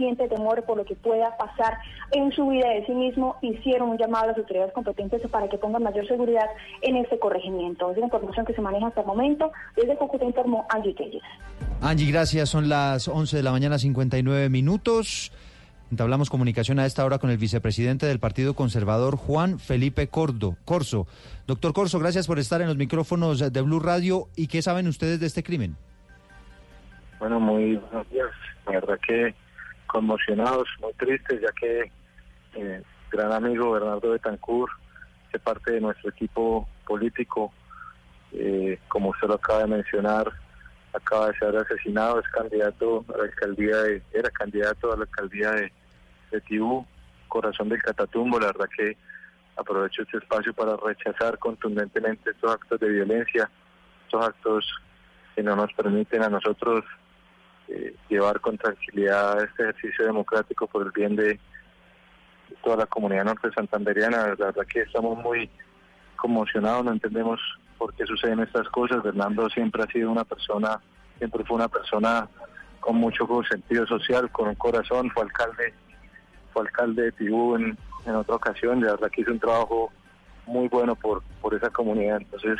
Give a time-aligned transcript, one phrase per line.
[0.00, 1.78] siente temor por lo que pueda pasar
[2.12, 5.58] en su vida de sí mismo, hicieron un llamado a las autoridades competentes para que
[5.58, 6.46] pongan mayor seguridad
[6.80, 7.90] en este corregimiento.
[7.90, 9.52] Es la información que se maneja hasta el momento.
[9.76, 11.22] Desde Cúcuta informó Angie Telles.
[11.82, 12.48] Angie, gracias.
[12.48, 15.32] Son las 11 de la mañana, 59 minutos.
[15.90, 21.06] Entablamos comunicación a esta hora con el vicepresidente del Partido Conservador, Juan Felipe Cordo, Corso.
[21.46, 24.28] Doctor Corso, gracias por estar en los micrófonos de Blue Radio.
[24.36, 25.76] ¿Y qué saben ustedes de este crimen?
[27.18, 28.30] Bueno, muy buenos días.
[28.66, 29.34] La verdad que
[29.90, 31.90] conmocionados, muy tristes, ya que
[32.54, 34.72] eh, gran amigo Bernardo Betancourt,
[35.32, 37.52] que parte de nuestro equipo político,
[38.32, 40.30] eh, como usted lo acaba de mencionar,
[40.92, 45.50] acaba de ser asesinado, es candidato a la alcaldía de, era candidato a la alcaldía
[45.52, 45.72] de,
[46.30, 46.86] de Tibú,
[47.28, 48.96] corazón del Catatumbo, la verdad que
[49.56, 53.50] aprovecho este espacio para rechazar contundentemente estos actos de violencia,
[54.04, 54.66] estos actos
[55.34, 56.84] que no nos permiten a nosotros
[57.70, 61.38] eh, llevar con tranquilidad este ejercicio democrático por el bien de
[62.64, 64.34] toda la comunidad norte santanderiana.
[64.38, 65.48] La verdad que estamos muy
[66.16, 67.40] conmocionados, no entendemos
[67.78, 69.02] por qué suceden estas cosas.
[69.02, 70.80] Fernando siempre ha sido una persona,
[71.18, 72.28] siempre fue una persona
[72.80, 75.72] con mucho sentido social, con un corazón, fue alcalde,
[76.52, 79.92] fue alcalde de Tibú en, en otra ocasión, la verdad que hizo un trabajo
[80.46, 82.16] muy bueno por, por esa comunidad.
[82.16, 82.58] Entonces,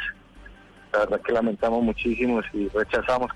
[0.92, 3.30] la verdad que lamentamos muchísimo y rechazamos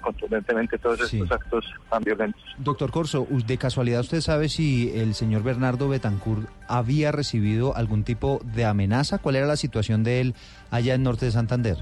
[0.00, 2.42] contundentemente todos estos actos tan violentos.
[2.58, 8.40] Doctor Corso, de casualidad usted sabe si el señor Bernardo Betancourt había recibido algún tipo
[8.42, 10.34] de amenaza, ¿cuál era la situación de él
[10.70, 11.76] allá en Norte de Santander?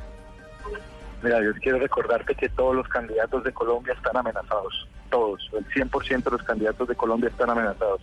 [1.23, 6.25] Mira, yo quiero recordarte que todos los candidatos de Colombia están amenazados, todos, el 100%
[6.25, 8.01] de los candidatos de Colombia están amenazados.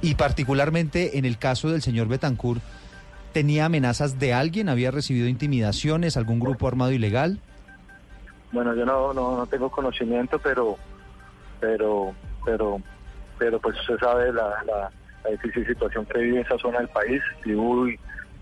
[0.00, 2.62] Y particularmente en el caso del señor Betancourt,
[3.32, 4.68] ¿Tenía amenazas de alguien?
[4.68, 6.16] ¿Había recibido intimidaciones?
[6.16, 7.40] ¿Algún grupo armado ilegal?
[8.52, 10.76] Bueno, yo no, no, no tengo conocimiento, pero,
[11.58, 12.82] pero, pero,
[13.38, 17.52] pero pues usted sabe la, la, difícil situación que vive esa zona del país, y,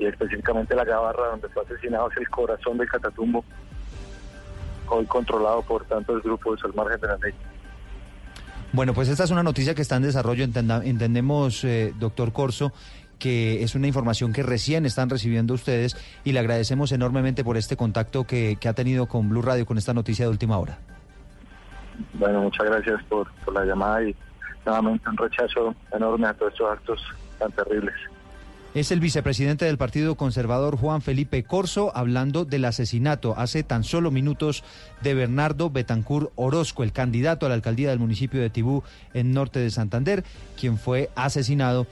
[0.03, 3.45] y específicamente la Gabarra, donde fue asesinado, es el corazón del Catatumbo,
[4.89, 7.35] hoy controlado por tantos grupos al margen de la ley.
[8.73, 12.73] Bueno, pues esta es una noticia que está en desarrollo, entendemos, eh, doctor Corso,
[13.21, 17.77] que es una información que recién están recibiendo ustedes y le agradecemos enormemente por este
[17.77, 20.79] contacto que, ha tenido con Blue Radio con esta noticia de última hora.
[22.15, 24.17] Bueno, muchas gracias por, la llamada y
[24.65, 27.01] nuevamente un rechazo enorme a todos estos actos
[27.39, 27.95] tan terribles.
[28.73, 34.13] Es el vicepresidente del Partido Conservador Juan Felipe Corso hablando del asesinato hace tan solo
[34.13, 34.63] minutos
[35.03, 39.59] de Bernardo Betancur Orozco, el candidato a la alcaldía del municipio de Tibú en norte
[39.59, 40.23] de Santander,
[40.57, 41.89] quien fue asesinado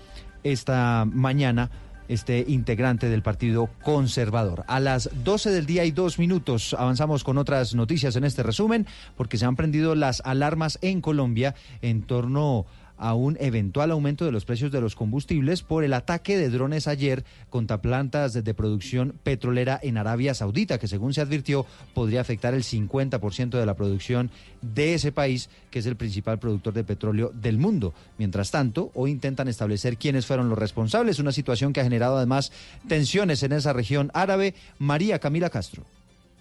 [0.52, 1.70] esta mañana
[2.08, 4.64] este integrante del Partido Conservador.
[4.66, 8.86] A las 12 del día y dos minutos avanzamos con otras noticias en este resumen,
[9.16, 12.66] porque se han prendido las alarmas en Colombia en torno
[12.98, 16.86] a un eventual aumento de los precios de los combustibles por el ataque de drones
[16.88, 22.54] ayer contra plantas de producción petrolera en Arabia Saudita, que según se advirtió podría afectar
[22.54, 24.30] el 50% de la producción
[24.62, 27.94] de ese país, que es el principal productor de petróleo del mundo.
[28.18, 32.52] Mientras tanto, hoy intentan establecer quiénes fueron los responsables, una situación que ha generado además
[32.88, 34.54] tensiones en esa región árabe.
[34.78, 35.84] María Camila Castro.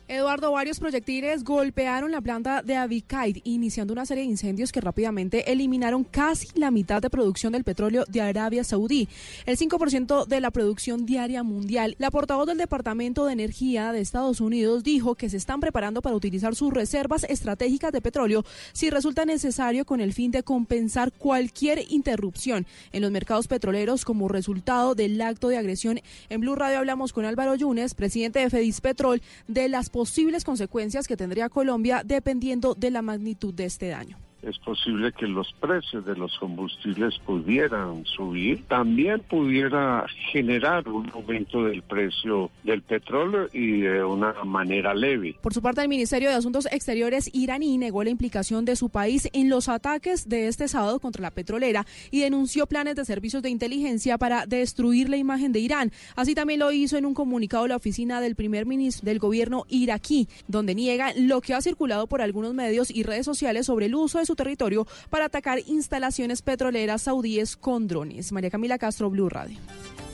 [0.10, 5.52] Eduardo, varios proyectiles golpearon la planta de Abicaid, iniciando una serie de incendios que rápidamente
[5.52, 9.10] eliminaron casi la mitad de producción del petróleo de Arabia Saudí,
[9.46, 11.98] el 5% de la producción diaria mundial.
[12.00, 16.16] La portavoz del Departamento de Energía de Estados Unidos dijo que se están preparando para
[16.16, 21.84] utilizar sus reservas estratégicas de petróleo si resulta necesario con el fin de compensar cualquier
[21.90, 26.00] interrupción en los mercados petroleros como resultado del acto de agresión.
[26.30, 31.08] En Blue Radio hablamos con Álvaro Yunes, presidente de Fedis Petrol, de las posibles consecuencias
[31.08, 36.06] que tendría Colombia dependiendo de la magnitud de este daño es posible que los precios
[36.06, 43.82] de los combustibles pudieran subir, también pudiera generar un aumento del precio del petróleo y
[43.82, 45.36] de una manera leve.
[45.42, 49.28] Por su parte, el Ministerio de Asuntos Exteriores iraní negó la implicación de su país
[49.34, 53.50] en los ataques de este sábado contra la petrolera y denunció planes de servicios de
[53.50, 55.92] inteligencia para destruir la imagen de Irán.
[56.16, 60.30] Así también lo hizo en un comunicado la oficina del primer ministro del gobierno iraquí,
[60.48, 64.20] donde niega lo que ha circulado por algunos medios y redes sociales sobre el uso
[64.20, 68.32] de su territorio para atacar instalaciones petroleras saudíes con drones.
[68.32, 69.58] María Camila Castro, Blue Radio.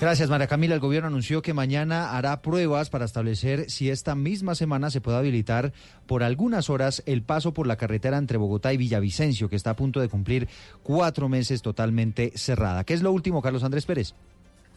[0.02, 0.74] Gracias, María Camila.
[0.74, 5.18] El gobierno anunció que mañana hará pruebas para establecer si esta misma semana se puede
[5.18, 5.72] habilitar
[6.08, 9.76] por algunas horas el paso por la carretera entre Bogotá y Villavicencio, que está a
[9.76, 10.50] punto de cumplir
[10.82, 12.84] cuatro meses totalmente cerrada.
[12.84, 14.16] ¿Qué es lo último, Carlos Andrés Pérez?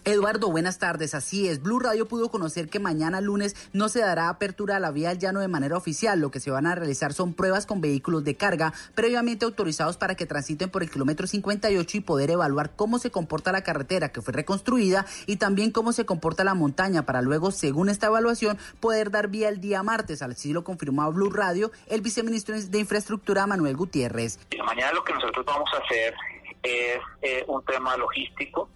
[0.08, 1.16] Eduardo, buenas tardes.
[1.16, 4.92] Así es, Blue Radio pudo conocer que mañana lunes no se dará apertura a la
[4.92, 6.20] vía al llano de manera oficial.
[6.20, 10.14] Lo que se van a realizar son pruebas con vehículos de carga previamente autorizados para
[10.14, 14.22] que transiten por el kilómetro 58 y poder evaluar cómo se comporta la carretera que
[14.22, 19.10] fue reconstruida y también cómo se comporta la montaña para luego, según esta evaluación, poder
[19.10, 20.22] dar vía el día martes.
[20.22, 24.38] Así lo confirmó Blue Radio el viceministro de Infraestructura Manuel Gutiérrez.
[24.64, 26.14] Mañana lo que nosotros vamos a hacer
[26.62, 28.68] es eh, un tema logístico.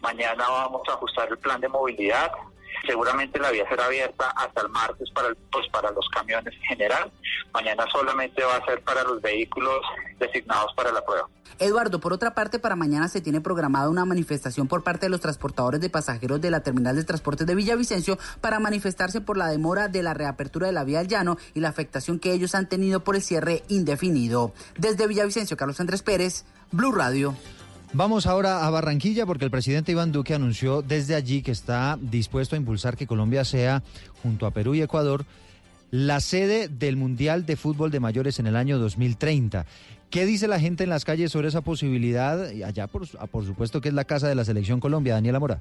[0.00, 2.30] Mañana vamos a ajustar el plan de movilidad.
[2.86, 7.10] Seguramente la vía será abierta hasta el martes para, pues, para los camiones en general.
[7.52, 9.80] Mañana solamente va a ser para los vehículos
[10.18, 11.28] designados para la prueba.
[11.58, 15.20] Eduardo, por otra parte, para mañana se tiene programada una manifestación por parte de los
[15.20, 19.88] transportadores de pasajeros de la terminal de transportes de Villavicencio para manifestarse por la demora
[19.88, 23.00] de la reapertura de la vía al llano y la afectación que ellos han tenido
[23.04, 24.52] por el cierre indefinido.
[24.76, 27.34] Desde Villavicencio, Carlos Andrés Pérez, Blue Radio.
[27.92, 32.54] Vamos ahora a Barranquilla porque el presidente Iván Duque anunció desde allí que está dispuesto
[32.54, 33.82] a impulsar que Colombia sea,
[34.22, 35.24] junto a Perú y Ecuador,
[35.90, 39.66] la sede del Mundial de Fútbol de Mayores en el año 2030.
[40.10, 42.48] ¿Qué dice la gente en las calles sobre esa posibilidad?
[42.64, 45.14] Allá, por, por supuesto, que es la casa de la Selección Colombia.
[45.14, 45.60] Daniela Mora.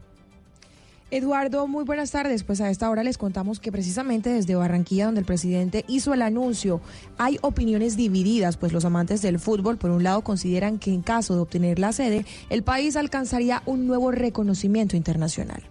[1.12, 2.44] Eduardo, muy buenas tardes.
[2.44, 6.24] Pues a esta hora les contamos que precisamente desde Barranquilla, donde el presidente hizo el
[6.24, 6.82] anuncio,
[7.20, 11.36] hay opiniones divididas, pues los amantes del fútbol, por un lado, consideran que en caso
[11.36, 15.62] de obtener la sede, el país alcanzaría un nuevo reconocimiento internacional.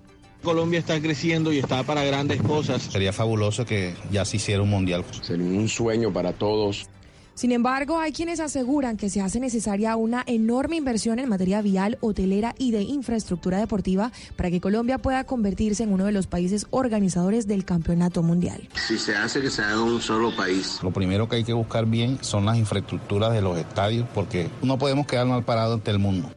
[0.45, 2.83] Colombia está creciendo y está para grandes cosas.
[2.83, 5.05] Sería fabuloso que ya se hiciera un mundial.
[5.23, 6.87] Sería un sueño para todos.
[7.35, 11.99] Sin embargo, hay quienes aseguran que se hace necesaria una enorme inversión en materia vial,
[12.01, 16.67] hotelera y de infraestructura deportiva para que Colombia pueda convertirse en uno de los países
[16.71, 18.69] organizadores del campeonato mundial.
[18.87, 20.79] Si se hace que se haga un solo país.
[20.83, 24.79] Lo primero que hay que buscar bien son las infraestructuras de los estadios porque no
[24.79, 26.31] podemos quedarnos al parado ante el mundo.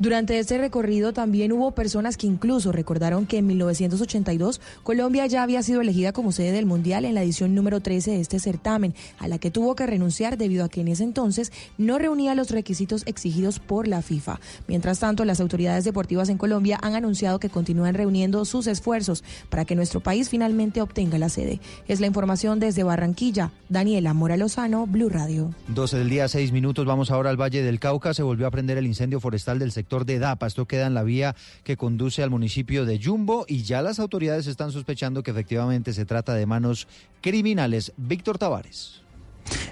[0.00, 5.60] Durante este recorrido también hubo personas que incluso recordaron que en 1982 Colombia ya había
[5.64, 9.26] sido elegida como sede del Mundial en la edición número 13 de este certamen, a
[9.26, 13.02] la que tuvo que renunciar debido a que en ese entonces no reunía los requisitos
[13.06, 14.38] exigidos por la FIFA.
[14.68, 19.64] Mientras tanto, las autoridades deportivas en Colombia han anunciado que continúan reuniendo sus esfuerzos para
[19.64, 21.58] que nuestro país finalmente obtenga la sede.
[21.88, 23.50] Es la información desde Barranquilla.
[23.68, 25.52] Daniela Mora Lozano, Blue Radio.
[25.66, 26.86] 12 del día, 6 minutos.
[26.86, 28.14] Vamos ahora al Valle del Cauca.
[28.14, 30.46] Se volvió a prender el incendio forestal del sector de Dapa.
[30.46, 34.46] Esto queda en la vía que conduce al municipio de Yumbo y ya las autoridades
[34.46, 36.86] están sospechando que efectivamente se trata de manos
[37.22, 37.92] criminales.
[37.96, 39.02] Víctor Tavares.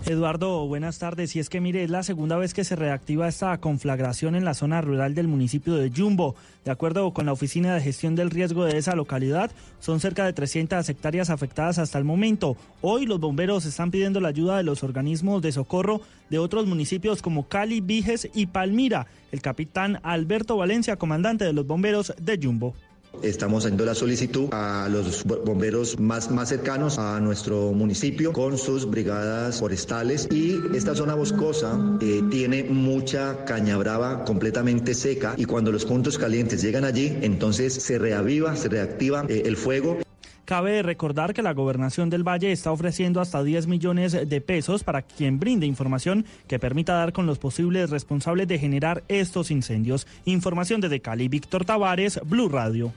[0.07, 1.35] Eduardo, buenas tardes.
[1.35, 4.55] Y es que mire, es la segunda vez que se reactiva esta conflagración en la
[4.55, 6.37] zona rural del municipio de Yumbo.
[6.65, 9.51] De acuerdo con la Oficina de Gestión del Riesgo de esa localidad,
[9.81, 12.57] son cerca de 300 hectáreas afectadas hasta el momento.
[12.83, 16.01] Hoy los bomberos están pidiendo la ayuda de los organismos de socorro
[16.31, 19.07] de otros municipios como Cali, Viges y Palmira.
[19.33, 22.75] El capitán Alberto Valencia, comandante de los bomberos de Yumbo.
[23.23, 28.89] Estamos haciendo la solicitud a los bomberos más, más cercanos a nuestro municipio con sus
[28.89, 35.73] brigadas forestales y esta zona boscosa eh, tiene mucha caña brava completamente seca y cuando
[35.73, 39.99] los puntos calientes llegan allí, entonces se reaviva, se reactiva eh, el fuego.
[40.47, 45.03] Cabe recordar que la gobernación del Valle está ofreciendo hasta 10 millones de pesos para
[45.03, 50.07] quien brinde información que permita dar con los posibles responsables de generar estos incendios.
[50.25, 52.93] Información desde Cali, Víctor Tavares, Blue Radio.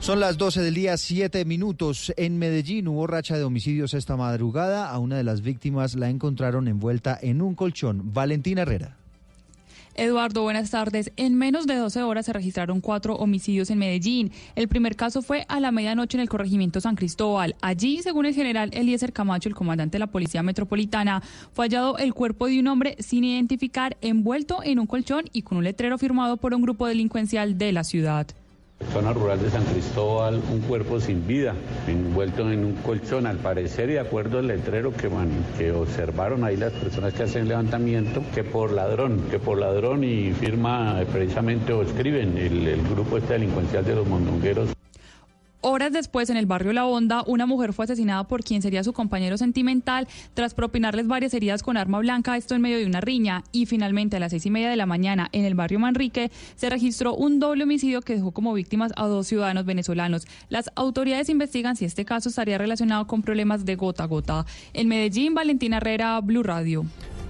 [0.00, 2.12] Son las 12 del día, 7 minutos.
[2.16, 4.90] En Medellín hubo racha de homicidios esta madrugada.
[4.90, 8.12] A una de las víctimas la encontraron envuelta en un colchón.
[8.14, 8.96] Valentina Herrera.
[9.96, 11.10] Eduardo, buenas tardes.
[11.16, 14.30] En menos de 12 horas se registraron cuatro homicidios en Medellín.
[14.54, 17.56] El primer caso fue a la medianoche en el corregimiento San Cristóbal.
[17.60, 21.20] Allí, según el general Eliezer Camacho, el comandante de la Policía Metropolitana,
[21.52, 25.58] fue hallado el cuerpo de un hombre sin identificar envuelto en un colchón y con
[25.58, 28.28] un letrero firmado por un grupo delincuencial de la ciudad.
[28.92, 31.54] Zona rural de San Cristóbal, un cuerpo sin vida,
[31.86, 35.10] envuelto en un colchón, al parecer, y de acuerdo al letrero que,
[35.58, 40.32] que observaron ahí las personas que hacen levantamiento, que por ladrón, que por ladrón y
[40.32, 44.70] firma precisamente o escriben el, el grupo este delincuencial de los mondongueros.
[45.60, 48.92] Horas después, en el barrio La Honda, una mujer fue asesinada por quien sería su
[48.92, 53.42] compañero sentimental tras propinarles varias heridas con arma blanca, esto en medio de una riña.
[53.50, 56.70] Y finalmente, a las seis y media de la mañana, en el barrio Manrique, se
[56.70, 60.28] registró un doble homicidio que dejó como víctimas a dos ciudadanos venezolanos.
[60.48, 64.46] Las autoridades investigan si este caso estaría relacionado con problemas de gota a gota.
[64.74, 66.86] En Medellín, Valentina Herrera, Blue Radio.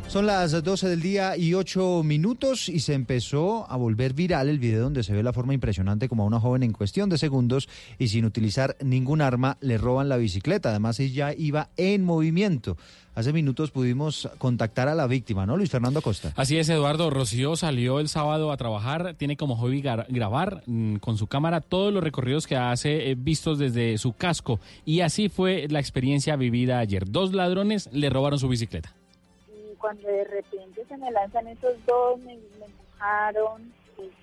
[0.09, 4.59] Son las 12 del día y 8 minutos y se empezó a volver viral el
[4.59, 7.69] video donde se ve la forma impresionante como a una joven en cuestión de segundos
[7.99, 10.71] y sin utilizar ningún arma le roban la bicicleta.
[10.71, 12.79] Además ella iba en movimiento.
[13.15, 15.59] Hace minutos pudimos contactar a la víctima, ¿no?
[15.59, 16.33] Luis Fernando Costa.
[16.37, 17.11] Así es, Eduardo.
[17.11, 19.15] Rocío salió el sábado a trabajar.
[19.19, 23.59] Tiene como hobby grabar mm, con su cámara todos los recorridos que hace eh, vistos
[23.59, 24.59] desde su casco.
[24.87, 27.11] Y así fue la experiencia vivida ayer.
[27.11, 28.98] Dos ladrones le robaron su bicicleta
[29.79, 33.73] cuando de repente se me lanzan esos dos, me, empujaron,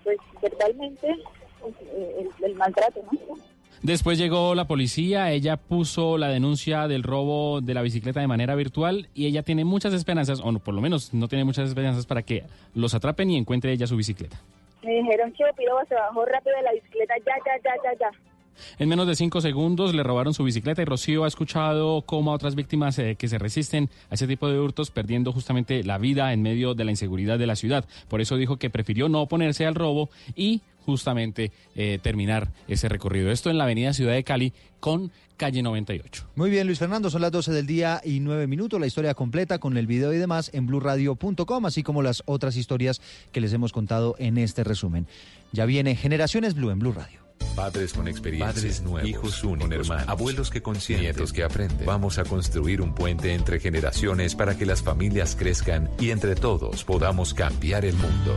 [0.03, 1.15] pues verbalmente
[1.61, 3.35] pues, eh, el, maltrato, ¿no?
[3.81, 8.55] Después llegó la policía, ella puso la denuncia del robo de la bicicleta de manera
[8.55, 12.23] virtual y ella tiene muchas esperanzas, o por lo menos no tiene muchas esperanzas para
[12.23, 12.43] que
[12.73, 14.41] los atrapen y encuentre ella su bicicleta.
[14.81, 18.34] Me dijeron que Piroba se bajó rápido de la bicicleta, ya, ya, ya, ya, ya.
[18.79, 22.35] En menos de cinco segundos le robaron su bicicleta y Rocío ha escuchado cómo a
[22.35, 26.33] otras víctimas eh, que se resisten a ese tipo de hurtos perdiendo justamente la vida
[26.33, 27.85] en medio de la inseguridad de la ciudad.
[28.07, 33.31] Por eso dijo que prefirió no oponerse al robo y justamente eh, terminar ese recorrido.
[33.31, 36.27] Esto en la avenida Ciudad de Cali con calle 98.
[36.35, 38.79] Muy bien, Luis Fernando, son las 12 del día y 9 minutos.
[38.79, 43.01] La historia completa con el video y demás en blurradio.com, así como las otras historias
[43.31, 45.07] que les hemos contado en este resumen.
[45.51, 47.24] Ya viene Generaciones Blue en Blue Radio.
[47.55, 51.85] Padres con experiencia, padres nuevos, hijos únicos, hermanos, abuelos que consienten, nietos que aprenden.
[51.85, 56.83] Vamos a construir un puente entre generaciones para que las familias crezcan y entre todos
[56.83, 58.35] podamos cambiar el mundo.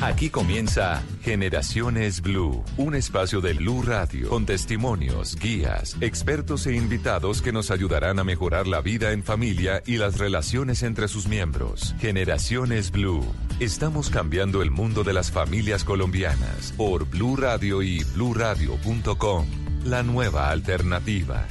[0.00, 7.42] Aquí comienza Generaciones Blue, un espacio de Blue Radio con testimonios, guías, expertos e invitados
[7.42, 11.96] que nos ayudarán a mejorar la vida en familia y las relaciones entre sus miembros.
[11.98, 13.24] Generaciones Blue.
[13.60, 19.46] Estamos cambiando el mundo de las familias colombianas por Blue Radio y bluradio.com.
[19.84, 21.44] La nueva alternativa.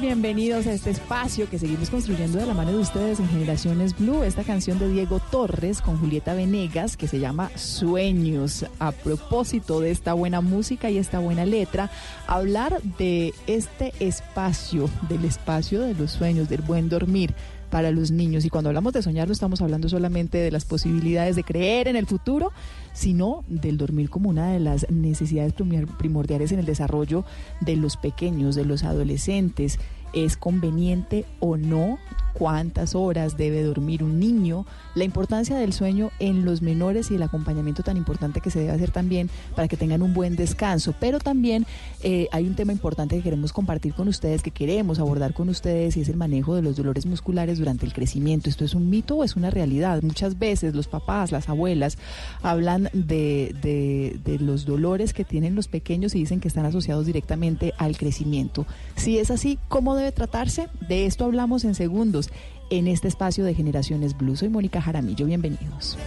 [0.00, 4.22] Bienvenidos a este espacio que seguimos construyendo de la mano de ustedes en Generaciones Blue.
[4.22, 8.66] Esta canción de Diego Torres con Julieta Venegas que se llama Sueños.
[8.78, 11.90] A propósito de esta buena música y esta buena letra,
[12.26, 17.34] hablar de este espacio, del espacio de los sueños, del buen dormir
[17.70, 18.44] para los niños.
[18.44, 21.96] Y cuando hablamos de soñar no estamos hablando solamente de las posibilidades de creer en
[21.96, 22.52] el futuro,
[22.92, 25.52] sino del dormir como una de las necesidades
[25.98, 27.24] primordiales en el desarrollo
[27.60, 29.78] de los pequeños, de los adolescentes
[30.12, 31.98] es conveniente o no,
[32.38, 37.22] cuántas horas debe dormir un niño, la importancia del sueño en los menores y el
[37.22, 40.94] acompañamiento tan importante que se debe hacer también para que tengan un buen descanso.
[41.00, 41.66] Pero también
[42.02, 45.96] eh, hay un tema importante que queremos compartir con ustedes, que queremos abordar con ustedes
[45.96, 48.48] y es el manejo de los dolores musculares durante el crecimiento.
[48.48, 50.02] ¿Esto es un mito o es una realidad?
[50.02, 51.98] Muchas veces los papás, las abuelas
[52.42, 57.04] hablan de, de, de los dolores que tienen los pequeños y dicen que están asociados
[57.04, 58.64] directamente al crecimiento.
[58.94, 60.68] Si es así, ¿cómo debe tratarse?
[60.88, 62.30] De esto hablamos en segundos
[62.70, 64.36] en este espacio de Generaciones Blue.
[64.36, 65.98] Soy Mónica Jaramillo, bienvenidos.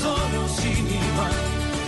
[0.00, 1.40] solo sin igual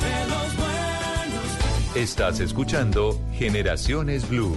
[0.04, 1.97] de los buenos.
[1.97, 4.57] Estás escuchando Generaciones Blue.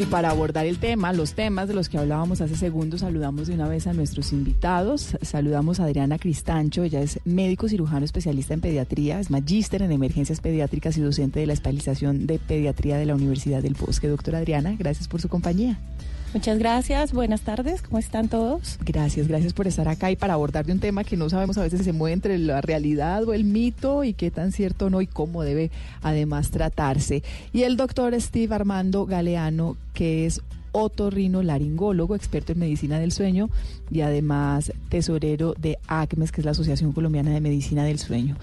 [0.00, 3.54] Y para abordar el tema, los temas de los que hablábamos hace segundos, saludamos de
[3.54, 5.16] una vez a nuestros invitados.
[5.22, 10.40] Saludamos a Adriana Cristancho, ella es médico cirujano especialista en pediatría, es magíster en emergencias
[10.40, 14.06] pediátricas y docente de la especialización de pediatría de la Universidad del Bosque.
[14.06, 15.80] Doctora Adriana, gracias por su compañía.
[16.34, 18.78] Muchas gracias, buenas tardes, ¿cómo están todos?
[18.84, 21.62] Gracias, gracias por estar acá y para abordar de un tema que no sabemos a
[21.62, 25.00] veces si se mueve entre la realidad o el mito y qué tan cierto no
[25.00, 25.70] y cómo debe
[26.02, 27.22] además tratarse.
[27.54, 30.42] Y el doctor Steve Armando Galeano, que es
[30.72, 33.48] otorrino laringólogo, experto en medicina del sueño
[33.90, 38.36] y además tesorero de ACMES, que es la Asociación Colombiana de Medicina del Sueño.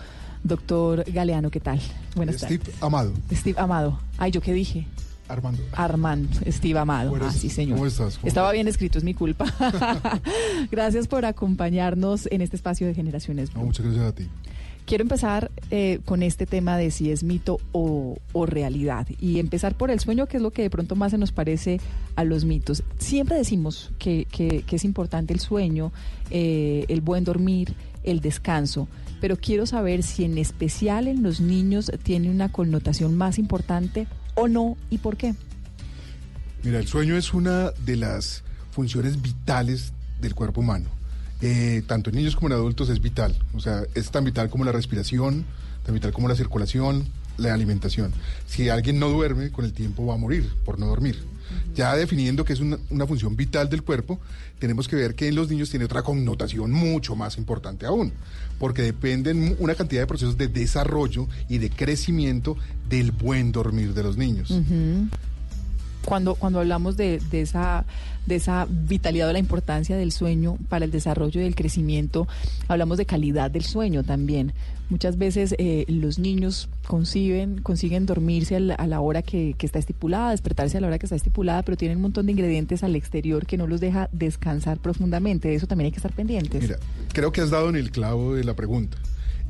[0.44, 1.80] Doctor Galeano, ¿qué tal?
[2.15, 2.62] Buenas tardes.
[2.62, 3.13] Steve Amado.
[3.32, 4.00] Steve Amado.
[4.18, 4.88] Ay, ¿yo qué dije?
[5.27, 5.63] Armando.
[5.74, 7.15] Armando, Steve Amado.
[7.22, 7.77] Ah, sí, señor.
[7.77, 8.20] ¿Cómo estás?
[8.24, 9.46] Estaba bien escrito, es mi culpa.
[10.72, 13.53] gracias por acompañarnos en este espacio de Generaciones.
[13.55, 14.27] No, muchas gracias a ti.
[14.86, 19.89] Quiero empezar eh, con este tema de si es mito o, realidad y empezar por
[19.89, 21.82] el sueño, que es lo que de pronto más se nos parece
[22.15, 22.84] a los mitos.
[23.00, 25.91] Siempre decimos que, que, es importante el sueño,
[26.29, 28.88] eh, el buen dormir, el descanso,
[29.22, 34.05] pero quiero saber si en especial en los niños tiene una connotación más importante
[34.36, 35.34] o no y por qué?
[36.63, 40.89] Mira, el sueño es una de las funciones vitales del cuerpo humano.
[41.42, 43.38] Eh, tanto en niños como en adultos es vital.
[43.54, 45.46] O sea, es tan vital como la respiración,
[45.86, 47.06] tan vital como la circulación,
[47.38, 48.13] la alimentación.
[48.48, 51.24] Si alguien no duerme, con el tiempo va a morir por no dormir.
[51.75, 54.20] Ya definiendo que es una, una, función vital del cuerpo,
[54.60, 58.13] tenemos que ver que en los niños tiene otra connotación mucho más importante aún,
[58.59, 62.57] porque dependen una cantidad de procesos de desarrollo y de crecimiento
[62.89, 64.53] del buen dormir de los niños.
[66.03, 67.86] Cuando, cuando hablamos de, de, esa,
[68.25, 72.27] de esa vitalidad o la importancia del sueño para el desarrollo y el crecimiento,
[72.67, 74.53] hablamos de calidad del sueño también.
[74.89, 80.29] Muchas veces eh, los niños conciben, consiguen dormirse a la, hora que, que, está estipulada,
[80.29, 83.47] despertarse a la hora que está estipulada, pero tienen un montón de ingredientes al exterior
[83.47, 85.47] que no los deja descansar profundamente.
[85.47, 86.61] De eso también hay que estar pendientes.
[86.61, 86.77] Mira,
[87.13, 88.97] creo que has dado en el clavo de la pregunta.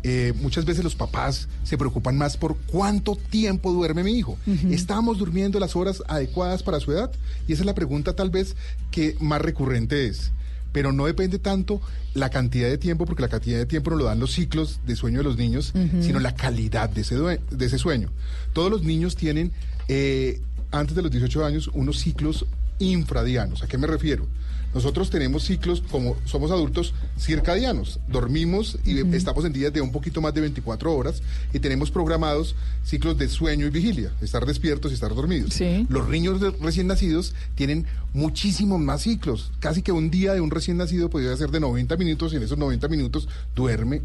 [0.08, 4.38] Eh, muchas veces los papás se preocupan más por cuánto tiempo duerme mi hijo.
[4.70, 7.12] ¿Estamos durmiendo las horas adecuadas para su edad?
[7.48, 8.56] Y esa es la pregunta tal vez
[8.92, 10.32] que más recurrente es.
[10.72, 11.82] Pero no depende tanto
[12.14, 14.96] la cantidad de tiempo, porque la cantidad de tiempo no lo dan los ciclos de
[14.96, 18.12] sueño de los niños, sino la calidad de ese, de ese sueño.
[18.54, 19.54] Todos los niños tienen,
[19.88, 20.40] eh,
[20.70, 22.46] antes de los 18 años, unos ciclos
[22.78, 23.64] infradianos.
[23.64, 24.28] ¿A qué me refiero?
[24.76, 28.02] Nosotros tenemos ciclos, como somos adultos, circadianos.
[28.10, 31.22] Dormimos y estamos en días de un poquito más de 24 horas
[31.54, 35.58] y tenemos programados ciclos de sueño y vigilia, estar despiertos y estar dormidos.
[35.88, 39.54] Los niños recién nacidos tienen muchísimos más ciclos.
[39.62, 42.44] Casi que un día de un recién nacido podría ser de 90 minutos y en
[42.44, 44.02] esos 90 minutos duerme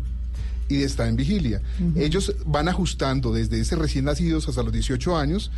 [0.68, 1.60] y está en vigilia.
[1.96, 5.50] Ellos van ajustando desde ese recién nacidos hasta los 18 años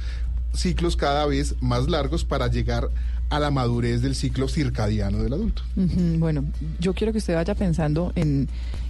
[0.55, 2.91] ciclos cada vez más largos para llegar
[3.33, 5.63] a la madurez del ciclo circadiano del adulto.
[5.75, 6.45] Bueno,
[6.81, 8.47] yo quiero que usted vaya pensando en,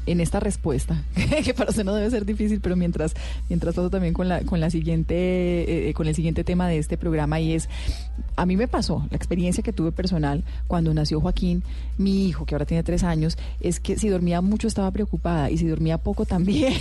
[0.06, 1.02] en esta respuesta,
[1.44, 3.14] que para usted no debe ser difícil, pero mientras,
[3.48, 6.78] mientras todo también con la, con la siguiente, eh, eh, con el siguiente tema de
[6.78, 7.68] este programa, y es,
[8.36, 11.62] a mí me pasó, la experiencia que tuve personal cuando nació Joaquín,
[11.98, 15.58] mi hijo, que ahora tiene tres años, es que si dormía mucho estaba preocupada y
[15.58, 16.72] si dormía poco también.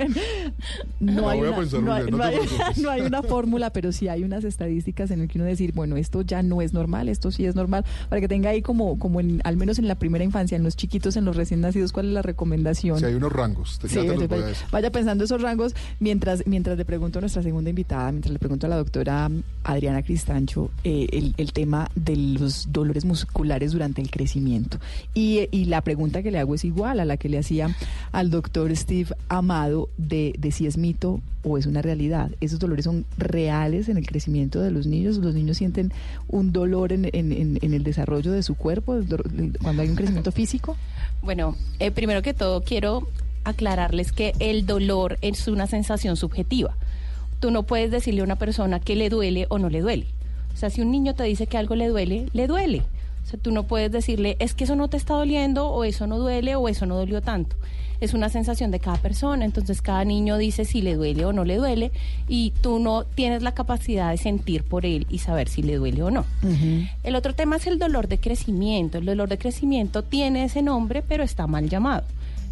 [1.00, 1.50] no, hay una,
[2.76, 5.96] no, hay, una fórmula, pero sí hay unas estadísticas en el que uno decir, bueno,
[5.96, 9.20] esto ya no es normal, esto sí es normal, para que tenga ahí como, como
[9.20, 12.08] en, al menos en la primera infancia, en los chiquitos, en los recién nacidos, cuál
[12.08, 12.98] es la recomendación.
[12.98, 13.78] Si hay unos rangos.
[14.72, 18.66] vaya, pensando esos rangos mientras, mientras le pregunto a nuestra segunda invitada, mientras le pregunto
[18.66, 19.30] a la doctora
[19.62, 24.78] Adriana Cristancho eh, el, el, tema de los dolores musculares durante el crecimiento.
[25.14, 27.74] Y, y, la pregunta que le hago es igual a la que le hacía
[28.12, 32.30] al doctor Steve Amado de, de si es mito o es una realidad.
[32.40, 35.18] ¿Esos dolores son reales en el crecimiento de los niños?
[35.18, 35.92] ¿Los niños sienten
[36.28, 38.98] un dolor en, en, en el desarrollo de su cuerpo
[39.62, 40.76] cuando hay un crecimiento físico?
[41.22, 43.08] Bueno, eh, primero que todo quiero
[43.44, 46.76] aclararles que el dolor es una sensación subjetiva.
[47.40, 50.06] Tú no puedes decirle a una persona que le duele o no le duele.
[50.54, 52.82] O sea, si un niño te dice que algo le duele, le duele.
[53.26, 56.06] O sea, tú no puedes decirle, es que eso no te está doliendo, o eso
[56.06, 57.56] no duele, o eso no dolió tanto.
[58.00, 61.44] Es una sensación de cada persona, entonces cada niño dice si le duele o no
[61.44, 61.90] le duele,
[62.28, 66.04] y tú no tienes la capacidad de sentir por él y saber si le duele
[66.04, 66.24] o no.
[67.02, 68.98] El otro tema es el dolor de crecimiento.
[68.98, 72.04] El dolor de crecimiento tiene ese nombre, pero está mal llamado.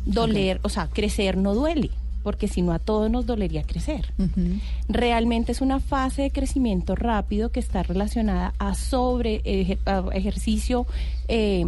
[0.06, 1.90] Doler, o sea, crecer no duele
[2.24, 4.12] porque si no a todos nos dolería crecer.
[4.88, 9.42] Realmente es una fase de crecimiento rápido que está relacionada a sobre
[10.12, 10.86] ejercicio
[11.28, 11.66] eh,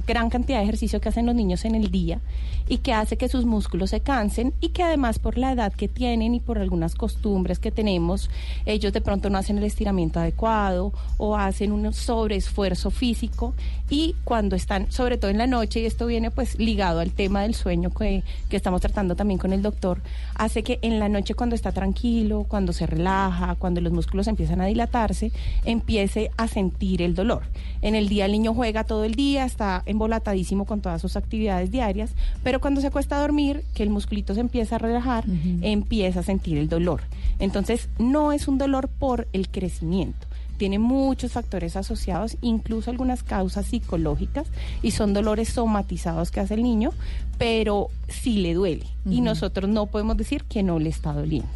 [0.00, 2.20] gran cantidad de ejercicio que hacen los niños en el día
[2.68, 5.88] y que hace que sus músculos se cansen y que además por la edad que
[5.88, 8.30] tienen y por algunas costumbres que tenemos,
[8.66, 13.54] ellos de pronto no hacen el estiramiento adecuado o hacen un sobreesfuerzo físico
[13.90, 17.42] y cuando están, sobre todo en la noche, y esto viene pues ligado al tema
[17.42, 20.00] del sueño que, que estamos tratando también con el doctor,
[20.34, 24.62] hace que en la noche cuando está tranquilo, cuando se relaja, cuando los músculos empiezan
[24.62, 25.30] a dilatarse,
[25.64, 27.42] empiece a sentir el dolor.
[27.82, 31.70] En el día el niño juega todo el día, está embolatadísimo con todas sus actividades
[31.70, 32.10] diarias,
[32.42, 35.24] pero cuando se acuesta a dormir, que el musculito se empieza a relajar,
[35.60, 37.02] empieza a sentir el dolor.
[37.38, 40.26] Entonces, no es un dolor por el crecimiento.
[40.58, 44.46] Tiene muchos factores asociados, incluso algunas causas psicológicas,
[44.80, 46.92] y son dolores somatizados que hace el niño,
[47.36, 48.86] pero sí le duele.
[49.10, 51.50] Y nosotros no podemos decir que no le está doliendo.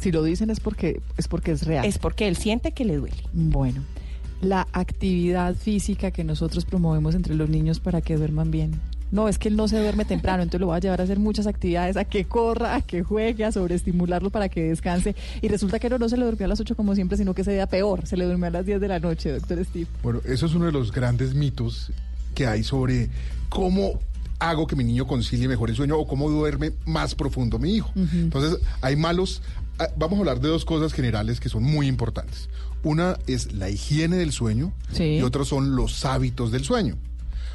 [0.00, 1.84] Si lo dicen es porque es porque es real.
[1.84, 3.22] Es porque él siente que le duele.
[3.32, 3.82] Bueno,
[4.42, 8.80] la actividad física que nosotros promovemos entre los niños para que duerman bien.
[9.12, 11.18] No, es que él no se duerme temprano, entonces lo va a llevar a hacer
[11.18, 15.14] muchas actividades, a que corra, a que juegue, a sobreestimularlo para que descanse.
[15.42, 17.42] Y resulta que no, no se le durmió a las 8 como siempre, sino que
[17.42, 19.86] ese día peor, se le durmió a las 10 de la noche, doctor Steve.
[20.02, 21.92] Bueno, eso es uno de los grandes mitos
[22.34, 23.10] que hay sobre
[23.50, 24.00] cómo
[24.38, 27.92] hago que mi niño concilie mejor el sueño o cómo duerme más profundo mi hijo.
[27.94, 29.42] Entonces, hay malos...
[29.78, 32.48] ah, Vamos a hablar de dos cosas generales que son muy importantes.
[32.82, 35.04] Una es la higiene del sueño Sí.
[35.18, 36.96] y otros son los hábitos del sueño.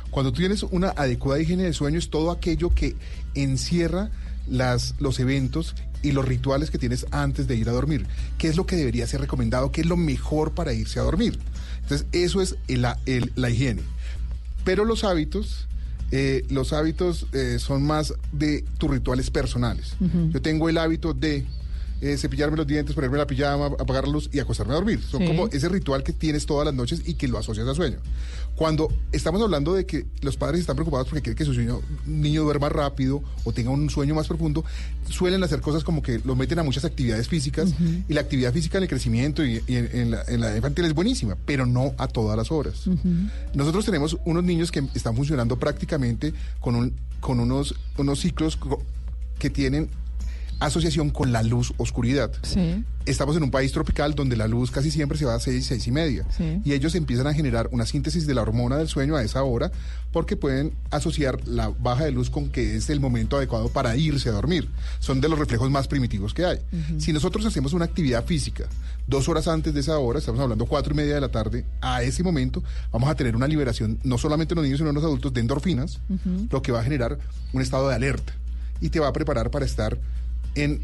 [0.10, 2.96] Cuando tú tienes una adecuada higiene del sueño es todo aquello que
[3.36, 4.10] encierra
[4.48, 8.06] las, los eventos y los rituales que tienes antes de ir a dormir.
[8.38, 9.72] ¿Qué es lo que debería ser recomendado?
[9.72, 11.38] ¿Qué es lo mejor para irse a dormir?
[11.82, 13.82] Entonces, eso es el- el- la higiene.
[14.64, 15.68] Pero los hábitos,
[16.12, 19.96] eh, los hábitos eh, son más de tus rituales personales.
[20.30, 21.46] Yo tengo el hábito de
[22.02, 25.02] eh, cepillarme los dientes, ponerme la pijama, apagar la luz y acostarme a dormir.
[25.02, 25.28] Son Sí.
[25.28, 27.98] como ese ritual que tienes todas las noches y que lo asocias a sueño.
[28.56, 32.44] Cuando estamos hablando de que los padres están preocupados porque quieren que su sueño- niño
[32.44, 34.66] duerma rápido o tenga un sueño más profundo,
[35.10, 37.74] suelen hacer cosas como que lo meten a muchas actividades físicas
[38.10, 40.86] y la actividad física en el crecimiento y, y en, en la, en la infantil
[40.86, 42.86] es buenísima, pero no a todas las horas.
[43.54, 48.58] Nosotros tenemos unos niños que están funcionando prácticamente con, un, con unos, unos ciclos
[49.40, 49.90] que tienen
[50.60, 52.32] asociación con la luz oscuridad.
[52.42, 52.84] Sí.
[53.06, 55.88] Estamos en un país tropical donde la luz casi siempre se va a 6, 6
[55.88, 56.26] y media.
[56.36, 56.62] Sí.
[56.66, 59.72] Y ellos empiezan a generar una síntesis de la hormona del sueño a esa hora
[60.12, 64.28] porque pueden asociar la baja de luz con que es el momento adecuado para irse
[64.28, 64.68] a dormir.
[65.00, 66.60] Son de los reflejos más primitivos que hay.
[66.98, 68.66] Si nosotros hacemos una actividad física
[69.06, 72.04] dos horas antes de esa hora, estamos hablando cuatro y media de la tarde, a
[72.04, 75.04] ese momento vamos a tener una liberación no solamente en los niños, sino en los
[75.06, 76.48] adultos de endorfinas, Ujú.
[76.52, 77.18] lo que va a generar
[77.54, 78.34] un estado de alerta
[78.82, 79.98] y te va a preparar para estar
[80.64, 80.82] en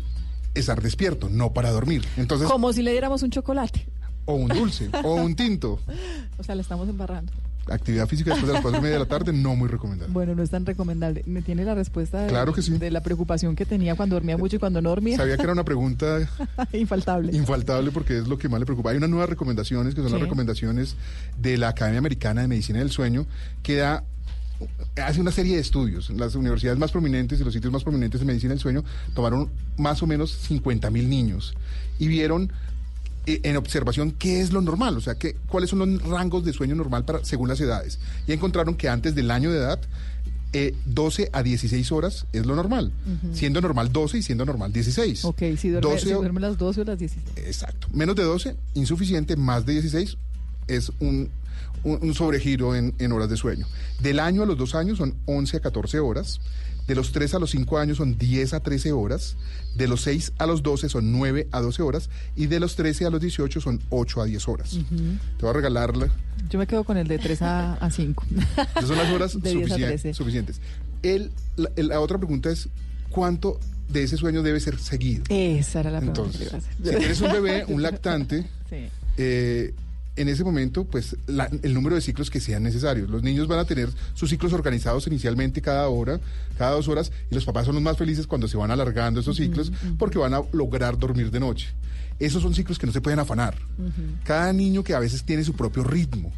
[0.54, 2.04] estar despierto, no para dormir.
[2.18, 3.86] Entonces, Como si le diéramos un chocolate.
[4.26, 5.80] o un dulce, o un tinto.
[6.38, 7.32] O sea, le estamos embarrando.
[7.70, 10.12] Actividad física después de las cuatro y media de la tarde, no muy recomendable.
[10.14, 11.24] Bueno, no es tan recomendable.
[11.26, 12.78] ¿Me tiene la respuesta de, Claro que sí.
[12.78, 15.16] de la preocupación que tenía cuando dormía mucho y cuando no dormía?
[15.16, 16.20] Sabía que era una pregunta
[16.74, 17.34] Infaltable.
[17.36, 18.90] infaltable porque es lo que más le preocupa.
[18.92, 20.98] Hay unas nuevas recomendaciones que son las recomendaciones
[21.40, 23.26] de la Academia Americana de Medicina del Sueño
[23.64, 24.04] que da
[24.96, 26.10] hace una serie de estudios.
[26.12, 30.02] Las universidades más prominentes y los sitios más prominentes de medicina del sueño tomaron más
[30.04, 31.56] o menos 50 mil niños
[32.00, 32.52] y vieron
[33.26, 36.52] eh, en observación qué es lo normal, o sea, qué, cuáles son los rangos de
[36.52, 38.00] sueño normal para, según las edades.
[38.28, 39.80] Y encontraron que antes del año de edad,
[40.52, 42.92] eh, 12 a 16 horas es lo normal,
[43.32, 45.26] siendo normal 12 y siendo normal 16.
[45.26, 47.26] Ok, si duerme, 12 si duerme las 12 o las 16.
[47.38, 47.88] Exacto.
[47.92, 49.36] Menos de 12, insuficiente.
[49.36, 50.18] Más de 16
[50.68, 51.30] es un,
[51.84, 53.66] un, un sobregiro en, en horas de sueño.
[54.02, 56.40] Del año a los dos años son 11 a 14 horas.
[56.88, 59.38] De los 3 a los 5 años son 10 a 13 horas.
[59.76, 62.10] De los 6 a los 12 son 9 a 12 horas.
[62.36, 64.74] Y de los 13 a los 18 son 8 a 10 horas.
[64.74, 64.88] Ujú.
[65.38, 66.08] Te voy a regalarla.
[66.50, 68.26] Yo me quedo con el de 3 a, a 5.
[68.76, 70.14] Esas son las horas De 10 a suficien- 13.
[70.14, 70.62] suficientes.
[71.04, 72.68] El, la, la otra pregunta es,
[73.10, 75.24] ¿cuánto de ese sueño debe ser seguido?
[75.30, 76.74] Esa era la pregunta Entonces, que iba a hacer.
[76.94, 78.90] si tienes un bebé, un lactante, Sí.
[79.18, 79.74] eh,
[80.16, 83.10] en ese momento, pues la- el número de ciclos que sean necesarios.
[83.10, 86.20] Los niños van a tener sus ciclos organizados inicialmente cada hora,
[86.58, 89.38] cada dos horas, y los papás son los más felices cuando se van alargando esos
[89.38, 91.70] ciclos porque van a lograr dormir de noche.
[92.20, 93.58] Esos son ciclos que no se pueden afanar.
[94.24, 96.32] Cada niño que a veces tiene su propio ritmo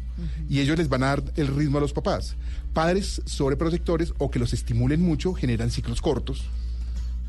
[0.48, 2.34] y ellos les van a dar el ritmo a los papás.
[2.72, 6.44] Padres sobreprotectores o que los estimulen mucho generan ciclos cortos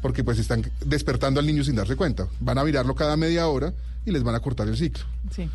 [0.02, 2.28] porque pues están despertando al niño sin darse cuenta.
[2.40, 3.74] Van a mirarlo cada media hora
[4.06, 5.04] y les van a cortar el ciclo.
[5.36, 5.50] Sí.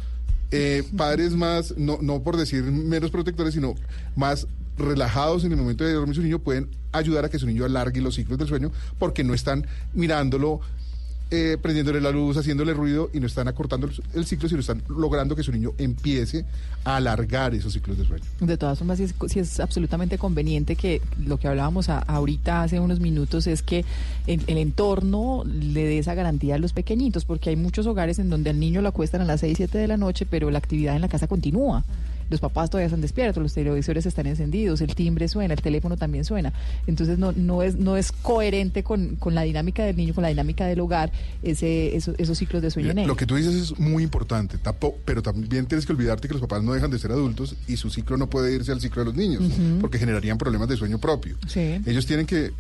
[0.53, 3.75] Eh, padres más, no, no por decir menos protectores, sino
[4.15, 4.47] más
[4.79, 8.01] relajados en el momento de dormir su niño pueden ayudar a que su niño alargue
[8.01, 10.61] los ciclos del sueño porque no están mirándolo
[11.35, 15.35] eh, prendiéndole la luz, haciéndole ruido y no están acortando el, ciclo, sino están logrando
[15.35, 16.45] que su niño empiece
[16.85, 18.25] a alargar esos ciclos de sueño.
[18.39, 22.81] De todas formas, sí es, es absolutamente conveniente que lo que hablábamos a- ahorita hace
[22.81, 23.85] unos minutos es que
[24.27, 28.29] el, el entorno le dé esa garantía a los pequeñitos, porque hay muchos hogares en
[28.29, 30.95] donde al niño lo acuestan a las 6, 7 de la noche, pero la actividad
[30.95, 31.83] en la casa continúa.
[32.33, 36.25] Los papás todavía están despiertos, los televisores están encendidos, el timbre suena, el teléfono también
[36.25, 36.53] suena.
[36.87, 40.29] Entonces no, no, es, no es coherente con, con la dinámica del niño, con la
[40.31, 43.07] dinámica del hogar, ese, esos, esos ciclos de sueño en él.
[43.07, 46.41] Lo que tú dices es muy importante, tapo- pero también tienes que olvidarte que los
[46.41, 49.07] papás no dejan de ser adultos y su ciclo no puede irse al ciclo de
[49.07, 49.43] los niños,
[49.81, 51.37] porque generarían problemas de sueño propio.
[51.47, 51.81] Sí.
[51.87, 52.53] Ellos tienen que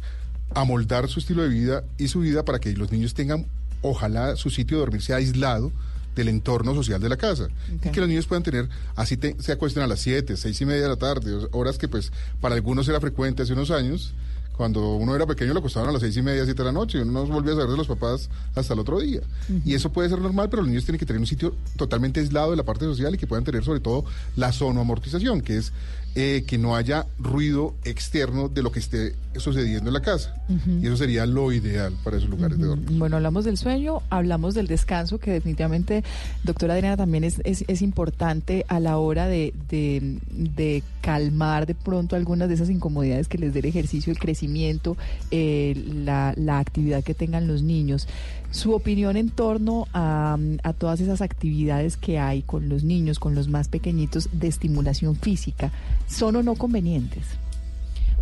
[0.54, 3.46] amoldar su estilo de vida y su vida para que los niños tengan,
[3.80, 5.72] ojalá, su sitio de dormir sea aislado
[6.14, 7.48] del entorno social de la casa.
[7.82, 10.64] Y que los niños puedan tener, así te- se acuesten a las 7, 6 y
[10.66, 14.12] media de la tarde, horas que pues para algunos era frecuente hace unos años.
[14.56, 16.98] Cuando uno era pequeño lo acostaban a las seis y media, siete de la noche,
[16.98, 19.20] y uno no volvía a saber de los papás hasta el otro día.
[19.64, 22.50] Y eso puede ser normal, pero los niños tienen que tener un sitio totalmente aislado
[22.50, 24.04] de la parte social y que puedan tener sobre todo
[24.36, 25.72] la sonoamortización, que es
[26.14, 30.34] eh, que no haya ruido externo de lo que esté sucediendo en la casa.
[30.80, 32.98] Y eso sería lo ideal para esos lugares de dormir.
[32.98, 36.04] Bueno, hablamos del sueño, hablamos del descanso, que definitivamente,
[36.44, 41.74] doctora Adriana, también es, es, es importante a la hora de, de, de calmar de
[41.74, 44.98] pronto algunas de esas incomodidades que les dé el ejercicio, el crecimiento,
[45.30, 48.06] eh, la, la actividad que tengan los niños.
[48.52, 53.34] Su opinión en torno a, a todas esas actividades que hay con los niños, con
[53.34, 55.72] los más pequeñitos de estimulación física,
[56.06, 57.24] ¿son o no convenientes?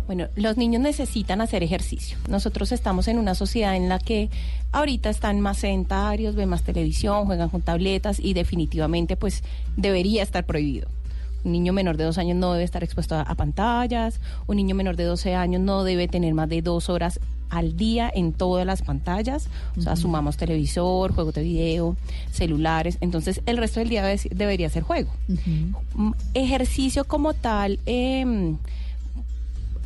[0.07, 2.17] Bueno, los niños necesitan hacer ejercicio.
[2.27, 4.29] Nosotros estamos en una sociedad en la que
[4.71, 9.43] ahorita están más sedentarios, ven más televisión, juegan con tabletas y definitivamente pues
[9.77, 10.87] debería estar prohibido.
[11.43, 14.75] Un niño menor de dos años no debe estar expuesto a, a pantallas, un niño
[14.75, 17.19] menor de 12 años no debe tener más de dos horas
[17.51, 21.95] al día en todas las pantallas, o sea, sumamos televisor, juegos de video,
[22.31, 25.11] celulares, entonces el resto del día debe- debería ser juego.
[25.95, 28.57] Mm, ejercicio como tal em,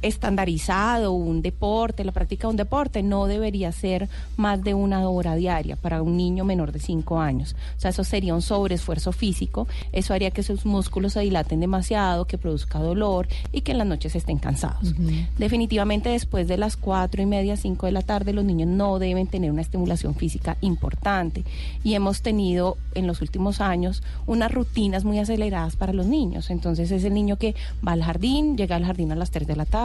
[0.01, 5.35] estandarizado, un deporte, la práctica de un deporte, no debería ser más de una hora
[5.35, 7.55] diaria para un niño menor de 5 años.
[7.77, 12.25] O sea, eso sería un sobreesfuerzo físico, eso haría que sus músculos se dilaten demasiado,
[12.25, 14.93] que produzca dolor y que en las noches estén cansados.
[15.37, 19.27] Definitivamente después de las cuatro y media, cinco de la tarde, los niños no deben
[19.27, 21.43] tener una estimulación física importante.
[21.83, 26.49] Y hemos tenido en los últimos años unas rutinas muy aceleradas para los niños.
[26.49, 27.55] Entonces es el niño que
[27.85, 29.84] va al jardín, llega al jardín a las 3 de la tarde,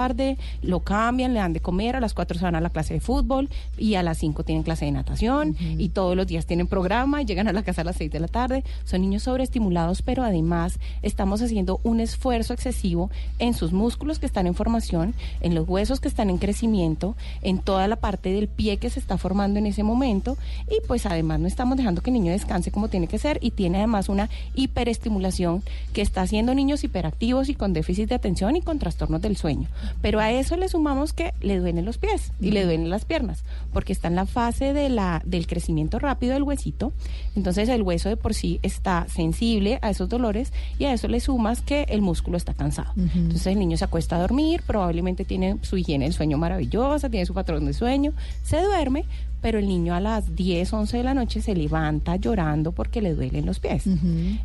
[0.63, 3.01] lo cambian, le dan de comer, a las 4 se van a la clase de
[3.01, 7.23] fútbol y a las 5 tienen clase de natación y todos los días tienen programa
[7.23, 8.65] y llegan a la casa a las 6 de la tarde.
[8.85, 14.47] Son niños sobreestimulados, pero además estamos haciendo un esfuerzo excesivo en sus músculos que están
[14.47, 18.79] en formación, en los huesos que están en crecimiento, en toda la parte del pie
[18.79, 20.37] que se está formando en ese momento
[20.69, 23.51] y pues además no estamos dejando que el niño descanse como tiene que ser y
[23.51, 28.63] tiene además una hiperestimulación que está haciendo niños hiperactivos y con déficit de atención y
[28.63, 29.69] con trastornos del sueño.
[30.01, 33.45] Pero a eso le sumamos que le duelen los pies y le duelen las piernas,
[33.73, 36.93] porque está en la fase de la, del crecimiento rápido del huesito.
[37.37, 41.21] Entonces el hueso de por sí está sensible a esos dolores y a eso le
[41.21, 42.93] sumas que el músculo está cansado.
[42.97, 47.27] Entonces el niño se acuesta a dormir, probablemente tiene su higiene del sueño maravillosa, tiene
[47.27, 49.05] su patrón de sueño, se duerme,
[49.41, 53.15] pero el niño a las 10, 11 de la noche se levanta llorando porque le
[53.15, 53.85] duelen los pies.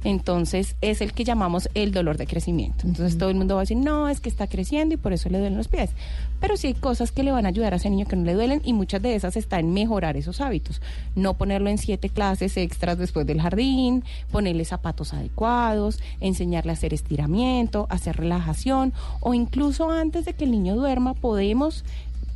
[0.03, 2.87] Entonces es el que llamamos el dolor de crecimiento.
[2.87, 5.29] Entonces todo el mundo va a decir, no, es que está creciendo y por eso
[5.29, 5.91] le duelen los pies.
[6.39, 8.33] Pero sí hay cosas que le van a ayudar a ese niño que no le
[8.33, 10.81] duelen y muchas de esas está en mejorar esos hábitos.
[11.15, 16.93] No ponerlo en siete clases extras después del jardín, ponerle zapatos adecuados, enseñarle a hacer
[16.93, 21.83] estiramiento, hacer relajación o incluso antes de que el niño duerma podemos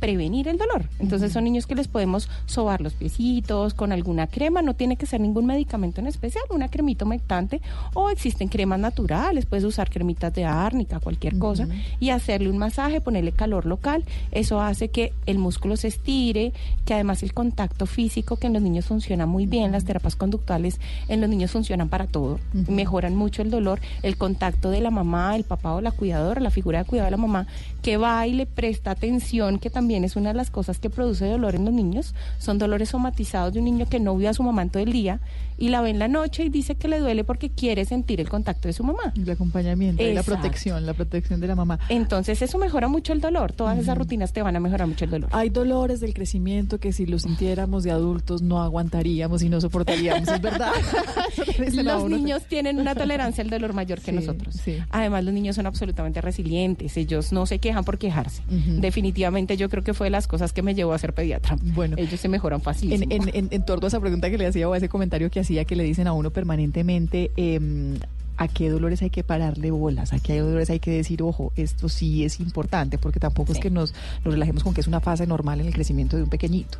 [0.00, 0.84] prevenir el dolor.
[0.98, 5.06] Entonces son niños que les podemos sobar los piecitos con alguna crema, no tiene que
[5.06, 7.60] ser ningún medicamento en especial, una cremita humectante
[7.94, 11.68] o existen cremas naturales, puedes usar cremitas de árnica, cualquier cosa
[12.00, 16.52] y hacerle un masaje, ponerle calor local, eso hace que el músculo se estire,
[16.84, 20.80] que además el contacto físico que en los niños funciona muy bien, las terapias conductuales
[21.08, 25.36] en los niños funcionan para todo, mejoran mucho el dolor, el contacto de la mamá,
[25.36, 27.46] el papá o la cuidadora, la figura de cuidado de la mamá
[27.82, 31.26] que va y le presta atención, que también es una de las cosas que produce
[31.26, 32.14] dolor en los niños.
[32.38, 35.20] Son dolores somatizados de un niño que no vio a su mamá todo el día
[35.60, 38.28] y la ve en la noche y dice que le duele porque quiere sentir el
[38.28, 39.12] contacto de su mamá.
[39.14, 41.78] El acompañamiento, y la protección, la protección de la mamá.
[41.90, 43.52] Entonces eso mejora mucho el dolor.
[43.52, 45.28] Todas esas rutinas te van a mejorar mucho el dolor.
[45.32, 50.28] Hay dolores del crecimiento que si los sintiéramos de adultos no aguantaríamos y no soportaríamos,
[50.28, 50.72] ¿es verdad?
[51.82, 54.56] Los niños tienen una tolerancia al dolor mayor que Sí, nosotros.
[54.90, 56.96] Además, los niños son absolutamente resilientes.
[56.96, 58.42] Ellos no se quejan por quejarse.
[58.48, 61.56] Definitivamente yo creo que fue de las cosas que me llevó a ser pediatra.
[61.62, 63.14] Bueno, ellos se mejoran fácilmente.
[63.14, 65.40] En, en, en, torno a esa pregunta que le hacía o a ese comentario que
[65.40, 67.98] hacía que le dicen a uno permanentemente, eh,
[68.36, 71.90] a qué dolores hay que pararle bolas, a qué dolores hay que decir, ojo, esto
[71.90, 73.92] sí es importante, porque tampoco es que nos,
[74.24, 76.78] nos relajemos con que es una fase normal en el crecimiento de un pequeñito.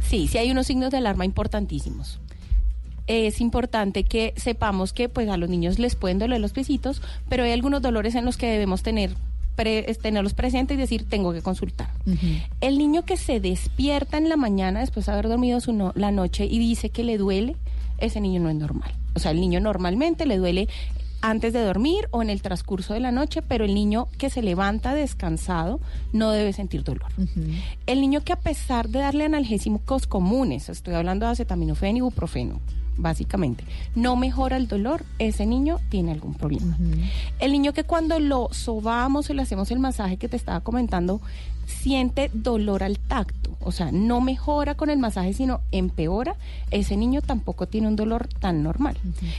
[0.00, 2.18] Sí, sí hay unos signos de alarma importantísimos.
[3.06, 7.44] Es importante que sepamos que pues a los niños les pueden doler los piecitos, pero
[7.44, 9.14] hay algunos dolores en los que debemos tener
[9.54, 11.90] tenerlos presentes y decir tengo que consultar.
[12.60, 16.46] El niño que se despierta en la mañana después de haber dormido su la noche
[16.46, 17.56] y dice que le duele,
[18.02, 18.94] ese niño no es normal.
[19.14, 20.68] O sea, el niño normalmente le duele
[21.22, 24.42] antes de dormir o en el transcurso de la noche, pero el niño que se
[24.42, 25.80] levanta descansado
[26.12, 27.12] no debe sentir dolor.
[27.86, 32.60] El niño que a pesar de darle analgésicos comunes, estoy hablando de acetaminofén y ibuprofeno,
[32.96, 36.76] básicamente, no mejora el dolor, ese niño tiene algún problema.
[37.38, 41.20] El niño que cuando lo sobamos o le hacemos el masaje que te estaba comentando,
[41.66, 46.36] siente dolor al tacto, o sea, no mejora con el masaje, sino empeora,
[46.70, 48.96] ese niño tampoco tiene un dolor tan normal.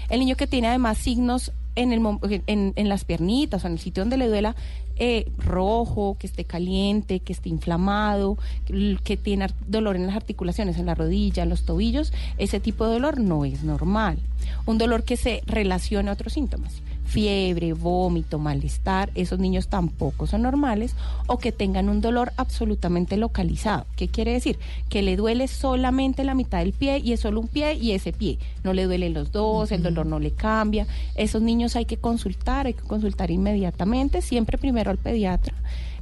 [0.10, 2.02] El niño que tiene además signos en, el,
[2.48, 4.56] en, en, las piernitas o en el sitio donde le duela
[4.98, 10.86] eh, rojo, que esté caliente, que esté inflamado, que, tiene dolor en las articulaciones, en
[10.86, 14.18] la rodilla, en los tobillos, ese tipo de dolor no es normal.
[14.66, 20.44] Un dolor que se relaciona a otros síntomas fiebre, vómito, malestar, esos niños tampoco son
[20.44, 20.96] normales,
[21.28, 23.86] o que tengan un dolor absolutamente localizado.
[23.96, 24.58] ¿Qué quiere decir?
[24.90, 28.14] Que le duele solamente la mitad del pie y es solo un pie y ese
[28.14, 28.40] pie.
[28.64, 30.88] No le duelen los dos, el dolor no le cambia.
[31.16, 35.54] Esos niños hay que consultar, hay que consultar inmediatamente, siempre primero al pediatra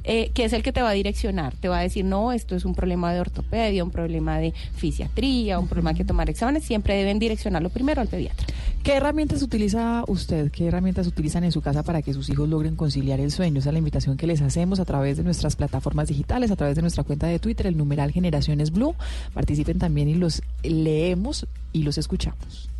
[0.04, 1.54] eh, que es el que te va a direccionar.
[1.56, 5.58] Te va a decir, no, esto es un problema de ortopedia, un problema de fisiatría,
[5.58, 6.64] un problema que tomar exámenes.
[6.64, 8.46] Siempre deben direccionarlo primero al pediatra.
[8.82, 10.50] ¿Qué herramientas utiliza usted?
[10.50, 13.60] ¿Qué herramientas utilizan en su casa para que sus hijos logren conciliar el sueño?
[13.60, 16.74] Esa es la invitación que les hacemos a través de nuestras plataformas digitales, a través
[16.74, 18.96] de nuestra cuenta de Twitter, el numeral Generaciones Blue.
[19.34, 22.71] Participen también y los leemos y los escuchamos.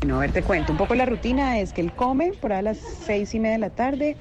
[0.00, 0.72] Bueno, a ver, te cuento.
[0.72, 3.60] Un poco la rutina es que él come por a las seis y media de
[3.60, 4.16] la tarde,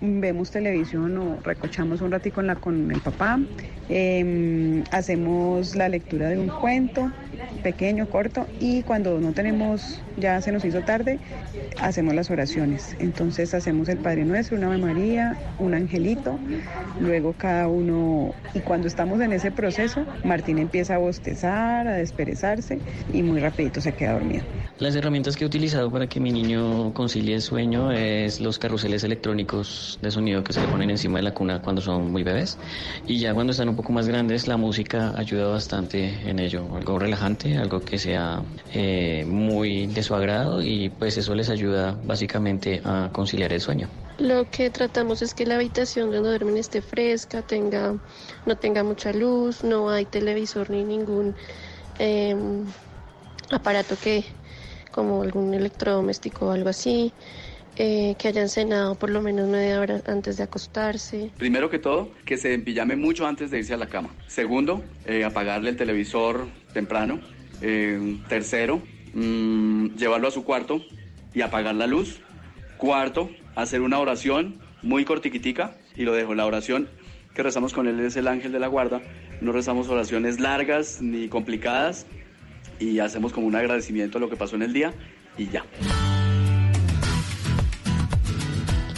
[0.00, 3.38] vemos televisión o recochamos un ratico con, la, con el papá,
[3.88, 7.12] em, hacemos la lectura de un cuento
[7.62, 11.18] pequeño, corto, y cuando no tenemos, ya se nos hizo tarde,
[11.80, 12.96] hacemos las oraciones.
[12.98, 16.38] Entonces hacemos el Padre Nuestro, una Ave María, un angelito,
[17.00, 22.78] luego cada uno, y cuando estamos en ese proceso, Martín empieza a bostezar, a desperezarse
[23.12, 24.44] y muy rapidito se queda dormido.
[24.78, 29.04] Las herramientas que he utilizado para que mi niño concilie el sueño es los carruseles
[29.04, 32.56] electrónicos de sonido que se le ponen encima de la cuna cuando son muy bebés.
[33.06, 36.66] Y ya cuando están un poco más grandes, la música ayuda bastante en ello.
[36.74, 41.96] Algo relajante, algo que sea eh, muy de su agrado y pues eso les ayuda
[42.04, 43.88] básicamente a conciliar el sueño.
[44.18, 47.94] Lo que tratamos es que la habitación donde duermen esté fresca, tenga,
[48.46, 51.34] no tenga mucha luz, no hay televisor ni ningún
[51.98, 52.64] em,
[53.50, 54.24] aparato que
[54.90, 57.12] como algún electrodoméstico o algo así,
[57.76, 61.30] eh, que hayan cenado por lo menos media hora antes de acostarse.
[61.38, 64.10] Primero que todo, que se empillame mucho antes de irse a la cama.
[64.26, 67.20] Segundo, eh, apagarle el televisor temprano.
[67.62, 68.82] Eh, tercero,
[69.14, 70.82] mm, llevarlo a su cuarto
[71.32, 72.20] y apagar la luz.
[72.76, 76.34] Cuarto, hacer una oración muy cortiquitica y lo dejo.
[76.34, 76.88] La oración
[77.34, 79.00] que rezamos con él es el ángel de la guarda.
[79.40, 82.06] No rezamos oraciones largas ni complicadas,
[82.80, 84.92] y hacemos como un agradecimiento a lo que pasó en el día
[85.38, 85.64] y ya.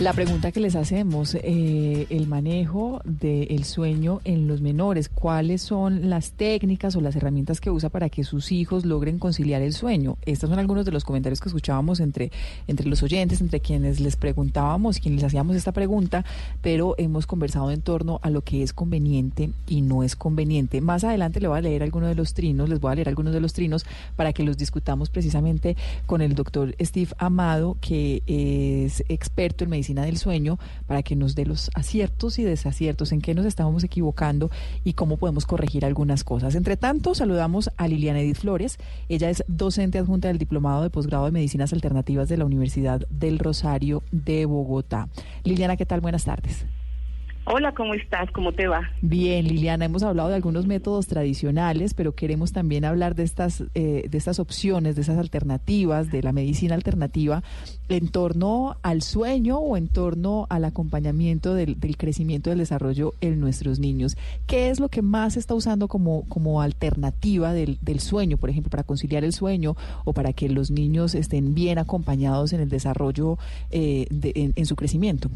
[0.03, 6.11] La pregunta que les hacemos, eh, el manejo del sueño en los menores, ¿cuáles son
[6.11, 10.19] las técnicas o las herramientas que usa para que sus hijos logren conciliar el sueño?
[10.27, 12.33] Estos son algunos de los comentarios que escuchábamos entre,
[12.67, 16.25] entre los oyentes, entre quienes les preguntábamos, quienes les hacíamos esta pregunta,
[16.63, 20.81] pero hemos conversado en torno a lo que es conveniente y no es conveniente.
[20.81, 23.33] Más adelante le voy a leer algunos de los trinos, les voy a leer algunos
[23.33, 23.87] de los trinos
[24.17, 29.92] para que los discutamos precisamente con el doctor Steve Amado, que es experto en medicina
[30.01, 34.51] del sueño para que nos dé los aciertos y desaciertos, en qué nos estamos equivocando
[34.83, 36.55] y cómo podemos corregir algunas cosas.
[36.55, 38.79] Entre tanto, saludamos a Liliana Edith Flores.
[39.11, 43.39] Ella es docente adjunta del Diplomado de Posgrado de Medicinas Alternativas de la Universidad del
[43.39, 45.09] Rosario de Bogotá.
[45.45, 46.01] Liliana, ¿qué tal?
[46.01, 46.65] Buenas tardes.
[47.45, 48.31] Hola, ¿cómo estás?
[48.31, 48.89] ¿Cómo te va?
[49.01, 54.07] Bien, Liliana, hemos hablado de algunos métodos tradicionales, pero queremos también hablar de estas, eh,
[54.09, 57.43] de estas opciones, de esas alternativas, de la medicina alternativa
[57.89, 63.81] en torno al sueño o en torno al acompañamiento del, crecimiento del desarrollo en nuestros
[63.81, 64.17] niños.
[64.47, 68.71] ¿Qué es lo que más se está usando como, como alternativa del, sueño, por ejemplo,
[68.71, 73.37] para conciliar el sueño o para que los niños estén bien acompañados en el desarrollo
[73.73, 74.07] eh,
[74.55, 75.29] en su crecimiento?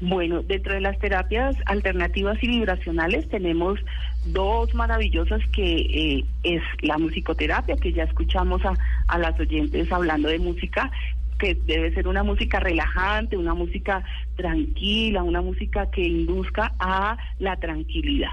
[0.00, 3.78] Bueno, dentro de las terapias alternativas y vibracionales tenemos
[4.26, 8.74] dos maravillosas que eh, es la musicoterapia, que ya escuchamos a,
[9.06, 10.90] a las oyentes hablando de música,
[11.38, 14.04] que debe ser una música relajante, una música
[14.36, 18.30] tranquila, una música que induzca a la tranquilidad.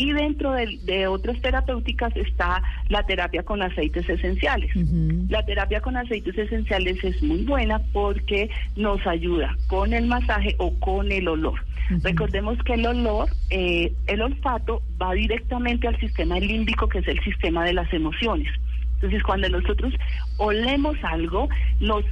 [0.00, 4.70] Y dentro de, de otras terapéuticas está la terapia con aceites esenciales.
[5.28, 10.72] La terapia con aceites esenciales es muy buena porque nos ayuda con el masaje o
[10.80, 11.60] con el olor.
[12.02, 17.20] Recordemos que el olor, eh, el olfato va directamente al sistema límbico, que es el
[17.22, 18.48] sistema de las emociones.
[18.94, 19.92] Entonces, cuando nosotros
[20.38, 22.06] olemos algo, nos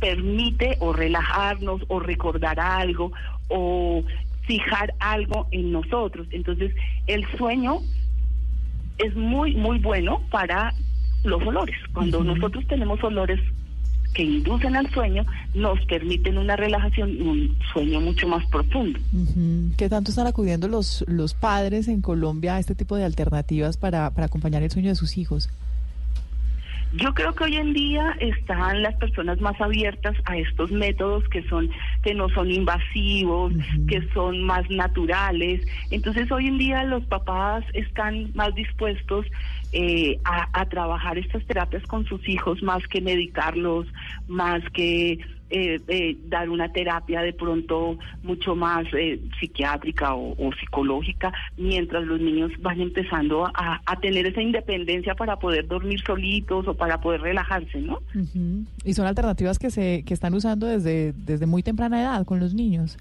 [0.00, 3.12] permite o relajarnos o recordar algo
[3.48, 4.02] o
[4.46, 6.26] fijar algo en nosotros.
[6.30, 6.74] Entonces,
[7.06, 7.80] el sueño
[8.98, 10.74] es muy, muy bueno para
[11.24, 11.76] los olores.
[11.92, 13.40] Cuando nosotros tenemos olores
[14.14, 15.24] que inducen al sueño,
[15.54, 18.98] nos permiten una relajación y un sueño mucho más profundo.
[19.12, 19.72] Ujú.
[19.76, 24.10] ¿Qué tanto están acudiendo los, los padres en Colombia a este tipo de alternativas para,
[24.10, 25.50] para acompañar el sueño de sus hijos?
[26.96, 31.42] Yo creo que hoy en día están las personas más abiertas a estos métodos que
[31.48, 31.68] son
[32.04, 33.52] que no son invasivos,
[33.88, 35.66] que son más naturales.
[35.90, 39.26] Entonces hoy en día los papás están más dispuestos
[39.72, 43.88] eh, a, a trabajar estas terapias con sus hijos más que medicarlos,
[44.28, 45.18] más que
[45.50, 52.20] eh, eh, dar una terapia de pronto mucho más eh, psiquiátrica o, psicológica, mientras los
[52.20, 57.20] niños van empezando a, a tener esa independencia para poder dormir solitos o para poder
[57.20, 58.00] relajarse, ¿no?
[58.84, 62.54] Y son alternativas que se que están usando desde, desde muy temprana edad con los
[62.54, 62.96] niños.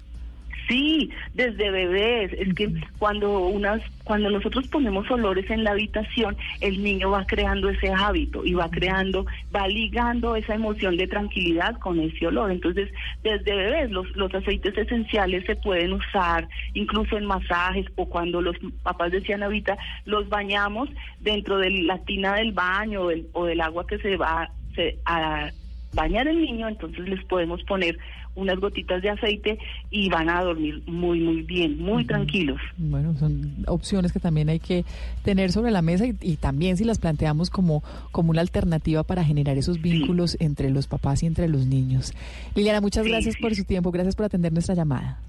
[0.68, 2.32] Sí, desde bebés.
[2.34, 7.70] Es que cuando unas, cuando nosotros ponemos olores en la habitación, el niño va creando
[7.70, 12.52] ese hábito y va creando, va ligando esa emoción de tranquilidad con ese olor.
[12.52, 12.90] Entonces,
[13.24, 18.56] desde bebés los, los aceites esenciales se pueden usar incluso en masajes o cuando los
[18.84, 20.90] papás decían ahorita, los bañamos
[21.20, 24.98] dentro de la tina del baño o del, o del agua que se va se,
[25.06, 25.52] a
[25.94, 27.98] bañar el niño, entonces les podemos poner
[28.36, 29.60] unas gotitas de aceite
[29.92, 32.60] y van a dormir muy, muy bien, muy tranquilos.
[32.78, 34.86] Bueno, son opciones que también hay que
[35.24, 39.24] tener sobre la mesa y, y también si las planteamos como, como una alternativa para
[39.24, 42.14] generar esos vínculos entre los papás y entre los niños.
[42.56, 43.42] Liliana, muchas Sí, gracias sí.
[43.42, 45.20] por su tiempo, gracias por atender nuestra llamada.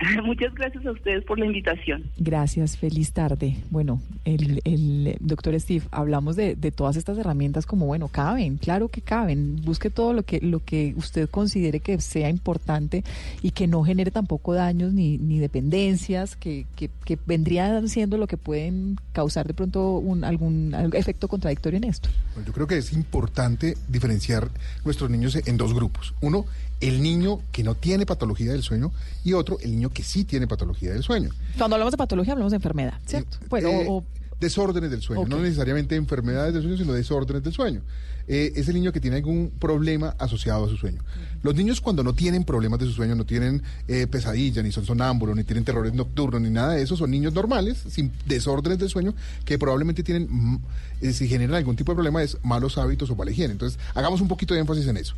[0.24, 2.04] Muchas gracias a ustedes por la invitación.
[2.16, 3.56] Gracias, feliz tarde.
[3.70, 8.58] Bueno, el, el eh, doctor Steve, hablamos de, de todas estas herramientas como, bueno, caben,
[8.58, 9.60] claro que caben.
[9.64, 13.04] Busque todo lo que, lo que usted considere que sea importante
[13.40, 18.26] y que no genere tampoco daños ni, ni dependencias, que, que, que vendrían siendo lo
[18.26, 22.08] que pueden causar de pronto un, algún, algún efecto contradictorio en esto.
[22.34, 24.50] Bueno, yo creo que es importante diferenciar
[24.84, 26.14] nuestros niños en dos grupos.
[26.20, 26.46] Uno,
[26.88, 28.92] el niño que no tiene patología del sueño
[29.24, 31.30] y otro, el niño que sí tiene patología del sueño.
[31.58, 33.38] Cuando hablamos de patología hablamos de enfermedad, ¿cierto?
[33.48, 34.04] Bueno, Eh, o-
[34.40, 37.80] desórdenes del sueño, no necesariamente enfermedades del sueño, sino desórdenes del sueño.
[38.28, 41.02] Eh, es el niño que tiene algún problema asociado a su sueño.
[41.42, 44.86] Los niños cuando no tienen problemas de su sueño, no tienen eh, pesadillas, ni son
[44.86, 48.88] sonámbulos, ni tienen terrores nocturnos, ni nada de eso, son niños normales, sin desórdenes del
[48.88, 49.14] sueño,
[49.44, 50.58] que probablemente tienen, mm,
[51.02, 53.52] eh, si generan algún tipo de problema, es malos hábitos o mala higiene.
[53.52, 55.14] Entonces, hagamos un poquito de énfasis en eso.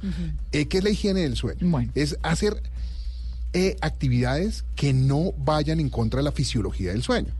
[0.51, 1.61] Eh, ¿Qué es la higiene del sueño?
[1.95, 2.61] Es hacer
[3.59, 7.33] eh, actividades que no vayan en contra de la fisiología del sueño.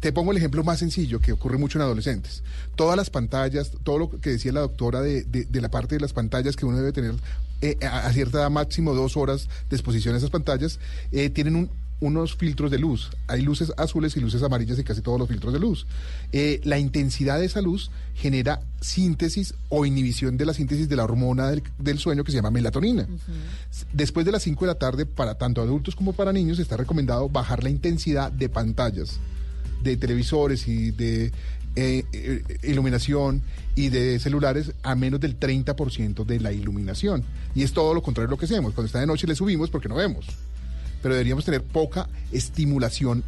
[0.00, 2.42] Te pongo el ejemplo más sencillo que ocurre mucho en adolescentes.
[2.74, 6.00] Todas las pantallas, todo lo que decía la doctora de, de- de la parte de
[6.00, 7.14] las pantallas que uno debe tener
[7.60, 10.78] eh, a, a cierta edad, máximo dos horas de exposición a esas pantallas,
[11.12, 13.10] eh, tienen un- unos filtros de luz.
[13.26, 15.86] Hay luces azules y luces amarillas y casi todos los filtros de luz.
[16.32, 21.04] Eh, la intensidad de esa luz genera síntesis o inhibición de la síntesis de la
[21.04, 23.06] hormona del, del sueño que se llama melatonina.
[23.92, 27.28] Después de las 5 de la tarde, para tanto adultos como para niños, está recomendado
[27.28, 29.18] bajar la intensidad de pantallas,
[29.82, 31.32] de televisores y de
[31.80, 33.42] eh, eh, iluminación
[33.76, 37.22] y de celulares a menos del 30% de la iluminación.
[37.54, 38.74] Y es todo lo contrario a lo que hacemos.
[38.74, 40.26] Cuando está de noche le subimos porque no vemos.
[41.02, 43.22] Pero deberíamos tener poca estimulación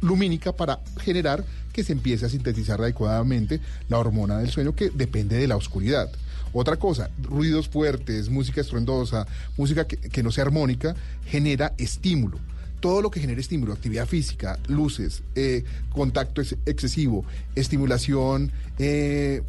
[0.00, 5.36] lumínica para generar que se empiece a sintetizar adecuadamente la hormona del sueño que depende
[5.36, 6.10] de la oscuridad.
[6.52, 9.26] Otra cosa, ruidos fuertes, música estruendosa,
[9.56, 10.96] música que, no sea armónica,
[11.26, 12.38] genera estímulo.
[12.80, 19.42] Todo lo que genere estímulo, actividad física, luces, eh, contacto ex- excesivo, estimulación, eh,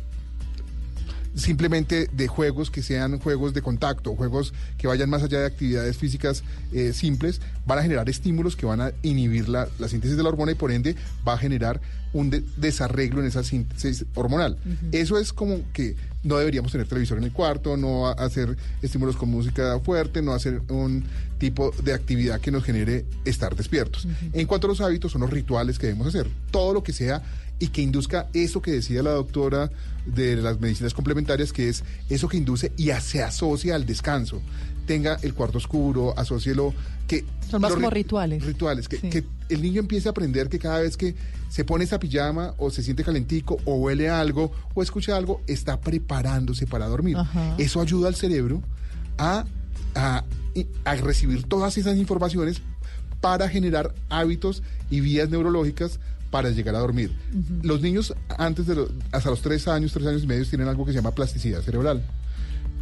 [1.37, 5.95] simplemente de juegos que sean juegos de contacto, juegos que vayan más allá de actividades
[5.97, 10.23] físicas eh, simples, van a generar estímulos que van a inhibir la, la síntesis de
[10.23, 10.95] la hormona y por ende
[11.27, 11.79] va a generar
[12.13, 14.57] un de- desarreglo en esa síntesis hormonal.
[14.91, 19.29] Eso es como que no deberíamos tener televisor en el cuarto, no hacer estímulos con
[19.29, 21.03] música fuerte, no hacer un
[21.37, 24.07] tipo de actividad que nos genere estar despiertos.
[24.33, 26.27] En cuanto a los hábitos, son los rituales que debemos hacer.
[26.51, 27.21] Todo lo que sea
[27.59, 29.71] y que induzca eso que decía la doctora
[30.05, 34.41] de las medicinas complementarias, que es eso que induce y se asocia al descanso.
[34.85, 36.73] Tenga el cuarto oscuro, asócielo,
[37.07, 37.25] que...
[37.49, 38.45] Son más como ri- rituales.
[38.45, 41.15] Rituales, que, que el niño empiece a aprender que cada vez que
[41.49, 45.79] se pone esa pijama o se siente calentico o huele algo o escucha algo, está
[45.81, 47.17] preparándose para dormir.
[47.17, 47.55] Ajá.
[47.57, 48.61] Eso ayuda al cerebro
[49.17, 49.45] a,
[49.95, 50.23] a,
[50.85, 52.61] a recibir todas esas informaciones
[53.19, 55.99] para generar hábitos y vías neurológicas
[56.29, 57.11] para llegar a dormir.
[57.63, 60.91] Los niños antes de hasta los tres años, tres años y medio tienen algo que
[60.91, 62.03] se llama plasticidad cerebral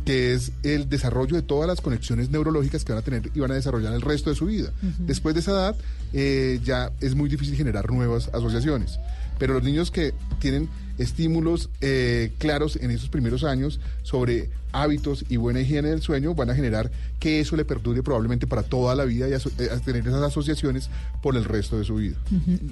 [0.05, 3.51] que es el desarrollo de todas las conexiones neurológicas que van a tener y van
[3.51, 4.71] a desarrollar el resto de su vida.
[4.99, 5.75] Después de esa edad
[6.13, 8.99] eh, ya es muy difícil generar nuevas asociaciones.
[9.37, 15.37] Pero los niños que tienen estímulos eh, claros en esos primeros años sobre hábitos y
[15.37, 19.05] buena higiene del sueño van a generar que eso le perdure probablemente para toda la
[19.05, 20.89] vida y eh, a tener esas asociaciones
[21.21, 22.17] por el resto de su vida.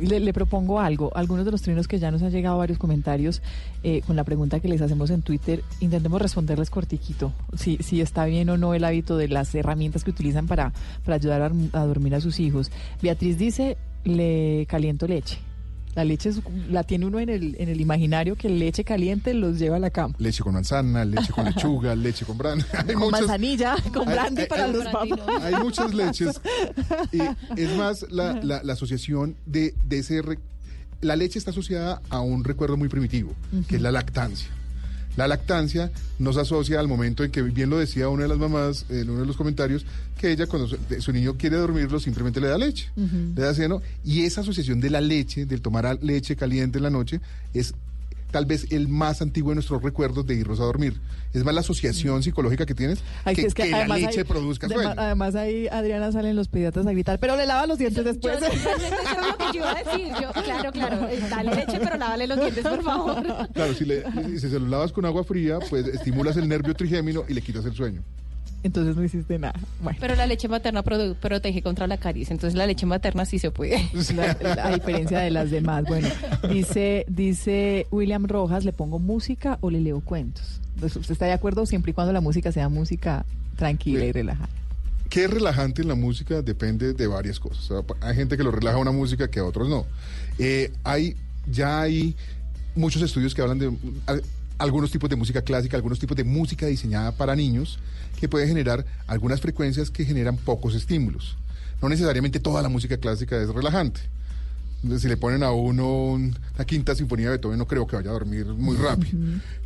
[0.01, 1.15] Le, propongo algo.
[1.15, 3.41] Algunos de los trinos que ya nos han llegado varios comentarios
[3.83, 7.33] eh, con la pregunta que les hacemos en Twitter, intentemos responderles cortiquito.
[7.55, 10.73] Si, si está bien o no el hábito de las herramientas que utilizan para,
[11.05, 12.71] para ayudar a dormir a sus hijos.
[13.01, 15.39] Beatriz dice, le caliento leche.
[15.95, 19.59] La leche es- la tiene uno en el, en el imaginario que leche caliente los
[19.59, 20.15] lleva a la cama.
[20.17, 22.59] Leche con manzana, leche con lechuga, leche con bran.
[22.73, 25.19] Hay Con muchas- manzanilla, con brandy hay- para hay- los papás.
[25.43, 26.41] Hay muchas leches.
[27.11, 27.19] Y
[27.61, 30.21] es más, la, la- la asociación de, de ese...
[30.21, 30.39] re-
[31.01, 33.33] la leche está asociada a un recuerdo muy primitivo,
[33.67, 34.47] que es la lactancia.
[35.15, 38.85] La lactancia nos asocia al momento en que, bien lo decía una de las mamás
[38.89, 39.85] en uno de los comentarios,
[40.17, 43.81] que ella cuando su, su niño quiere dormirlo simplemente le da leche, le da seno,
[44.03, 47.21] y esa asociación de la leche, del tomar leche caliente en la noche,
[47.53, 47.73] es
[48.33, 50.99] tal vez el más antiguo de nuestros recuerdos de irnos a dormir.
[51.33, 54.67] Es más la asociación psicológica que tienes Ay, que, es que que la leche produzca
[54.67, 54.93] de- sueño.
[54.97, 58.39] Además ahí Adriana salen los pediatras a gritar, pero le lava los dientes después.
[58.39, 60.07] Yo, era lo que yo iba a decir.
[60.19, 63.23] Yo, claro, claro, eh, dale leche, pero lávale los dientes, por favor.
[63.53, 64.03] Claro, si, le,
[64.39, 67.63] si se lo lavas con agua fría, pues estimulas el nervio trigémino y le quitas
[67.65, 68.01] el sueño.
[68.63, 69.59] Entonces no hiciste nada.
[69.81, 69.97] Bueno.
[70.01, 73.77] Pero la leche materna protege contra la caries, entonces la leche materna sí se puede.
[74.15, 75.83] La- la- a diferencia de las demás.
[75.85, 76.07] Bueno,
[76.49, 80.61] dice, dice William Rojas, ¿le pongo música o le leo cuentos?
[80.79, 83.25] Pues, ¿Usted está de acuerdo siempre y cuando la música sea música
[83.57, 84.49] tranquila y relajada?
[85.09, 86.41] ¿Qué es relajante en la música?
[86.41, 87.69] Depende de varias cosas.
[87.69, 89.85] O sea, hay gente que lo relaja una música que a otros no.
[90.39, 91.15] Eh, hay,
[91.51, 92.15] ya hay
[92.75, 93.71] muchos estudios que hablan de
[94.57, 97.79] algunos tipos de música clásica, algunos tipos de música diseñada para niños,
[98.19, 101.37] que puede generar algunas frecuencias que generan pocos estímulos.
[101.81, 103.99] No necesariamente toda la música clásica es relajante.
[104.83, 107.95] Entonces, si le ponen a uno un- una quinta sinfonía de Beethoven, no creo que
[107.95, 109.17] vaya a dormir muy rápido.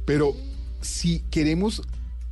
[0.05, 0.35] Pero
[0.81, 1.81] si queremos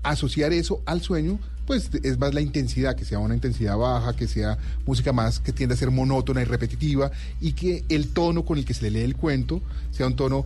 [0.03, 4.27] asociar eso al sueño, pues es más la intensidad, que sea una intensidad baja, que
[4.27, 7.09] sea música más que tiende a ser monótona y repetitiva
[7.41, 10.45] y que el tono con el que se le lee el cuento sea un tono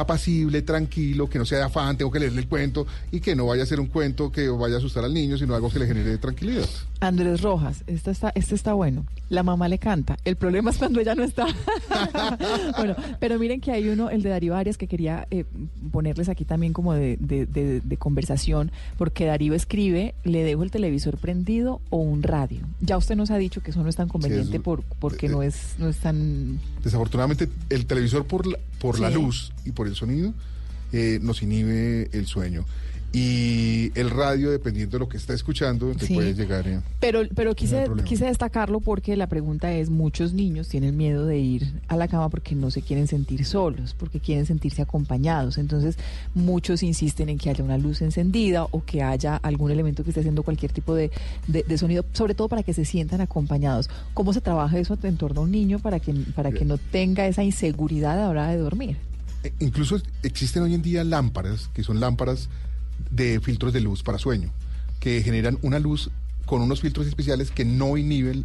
[0.00, 3.46] apacible, tranquilo, que no sea de afán, tengo que leerle el cuento y que no
[3.46, 5.86] vaya a ser un cuento que vaya a asustar al niño, sino algo que le
[5.86, 6.66] genere tranquilidad.
[7.00, 9.04] Andrés Rojas, este está, este está bueno.
[9.28, 10.16] La mamá le canta.
[10.24, 11.46] El problema es cuando ella no está.
[12.76, 15.44] bueno, pero miren que hay uno, el de Darío Arias, que quería eh,
[15.92, 20.70] ponerles aquí también como de, de- de- de conversación, porque Darío escribe, le dejo el
[20.70, 22.60] televisor prendido o un radio.
[22.80, 25.30] Ya usted nos ha dicho que eso no es tan conveniente es- por, porque eh,
[25.30, 26.58] no es, no es tan...
[26.82, 30.32] Desafortunadamente, el televisor por la, por la luz y por el sonido
[30.92, 32.64] eh, nos inhibe el sueño.
[33.10, 36.14] Y el radio, dependiendo de lo que está escuchando, te Sí.
[36.14, 36.68] puede llegar.
[36.68, 41.38] eh, Pero, pero quise, quise destacarlo porque la pregunta es, muchos niños tienen miedo de
[41.38, 45.56] ir a la cama porque no se quieren sentir solos, porque quieren sentirse acompañados.
[45.56, 45.96] Entonces,
[46.34, 50.20] muchos insisten en que haya una luz encendida o que haya algún elemento que esté
[50.20, 51.10] haciendo cualquier tipo de,
[51.46, 53.88] de- de sonido, sobre todo para que se sientan acompañados.
[54.12, 57.26] ¿Cómo se trabaja eso en torno a un niño para que, para que no tenga
[57.26, 58.98] esa inseguridad a la hora de dormir?
[59.44, 62.48] Eh, Incluso existen hoy en día lámparas, que son lámparas
[63.10, 64.50] de filtros de luz para sueño,
[65.00, 66.10] que generan una luz
[66.46, 68.44] con unos filtros especiales que no inhiben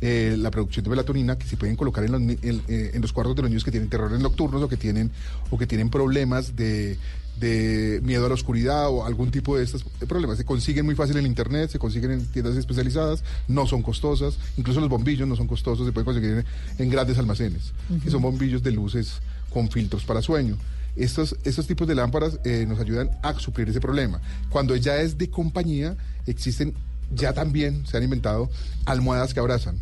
[0.00, 3.12] eh, la producción de melatonina, que se pueden colocar en los, en, eh, en los
[3.12, 5.10] cuartos de los niños que tienen terrores nocturnos o que tienen,
[5.50, 6.98] o que tienen problemas de,
[7.38, 10.38] de miedo a la oscuridad o algún tipo de estos problemas.
[10.38, 14.80] Se consiguen muy fácil en internet, se consiguen en tiendas especializadas, no son costosas, incluso
[14.80, 16.44] los bombillos no son costosos, se pueden conseguir en,
[16.78, 17.72] en grandes almacenes,
[18.02, 20.56] que son bombillos de luces con filtros para sueño.
[20.96, 24.20] Estos, estos tipos de lámparas eh, nos ayudan a suplir ese problema.
[24.50, 26.74] Cuando ya es de compañía, existen
[27.14, 28.48] ya también se han inventado
[28.86, 29.76] almohadas que abrazan,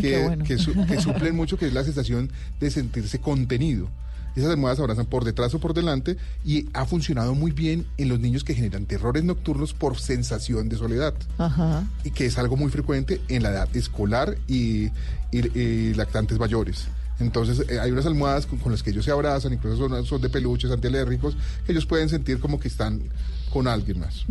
[0.00, 0.44] qué bueno.
[0.44, 3.88] que su- que suplen mucho, que es la sensación de sentirse contenido.
[4.36, 8.20] Esas almohadas abrazan por detrás o por delante y ha funcionado muy bien en los
[8.20, 11.84] niños que generan terrores nocturnos por sensación de soledad Ajá.
[12.04, 14.90] y que es algo muy frecuente en la edad escolar y,
[15.32, 16.86] y- y lactantes mayores.
[17.20, 20.28] Entonces eh, hay unas almohadas con, las que ellos se abrazan, incluso son, son de
[20.28, 23.00] peluches antialérgicos, que ellos pueden sentir como que están
[23.48, 24.26] con alguien más.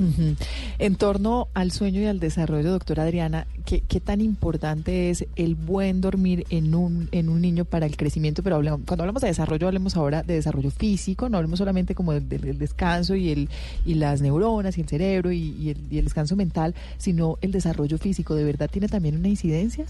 [0.77, 6.01] En torno al sueño y al desarrollo, doctora Adriana, ¿qué, tan importante es el buen
[6.01, 8.43] dormir en un, en un niño para el crecimiento?
[8.43, 12.13] Pero hablamos- cuando hablamos de desarrollo, hablemos ahora de desarrollo físico, no hablemos solamente como
[12.13, 13.49] del descanso y, el,
[13.85, 17.51] y las neuronas y el cerebro y, y el, y el descanso mental, sino el
[17.51, 18.35] desarrollo físico.
[18.35, 19.85] ¿De verdad tiene también una incidencia?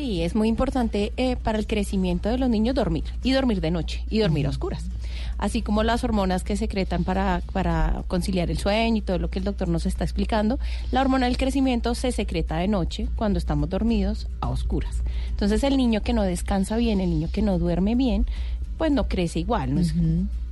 [0.00, 3.70] Sí, es muy importante eh, para el crecimiento de los niños dormir y dormir de
[3.70, 4.86] noche y dormir a oscuras.
[5.36, 9.40] Así como las hormonas que secretan para, para conciliar el sueño y todo lo que
[9.40, 10.58] el doctor nos está explicando,
[10.90, 15.02] la hormona del crecimiento se secreta de noche cuando estamos dormidos a oscuras.
[15.28, 18.24] Entonces el niño que no descansa bien, el niño que no duerme bien,
[18.80, 19.82] pues no crece igual, no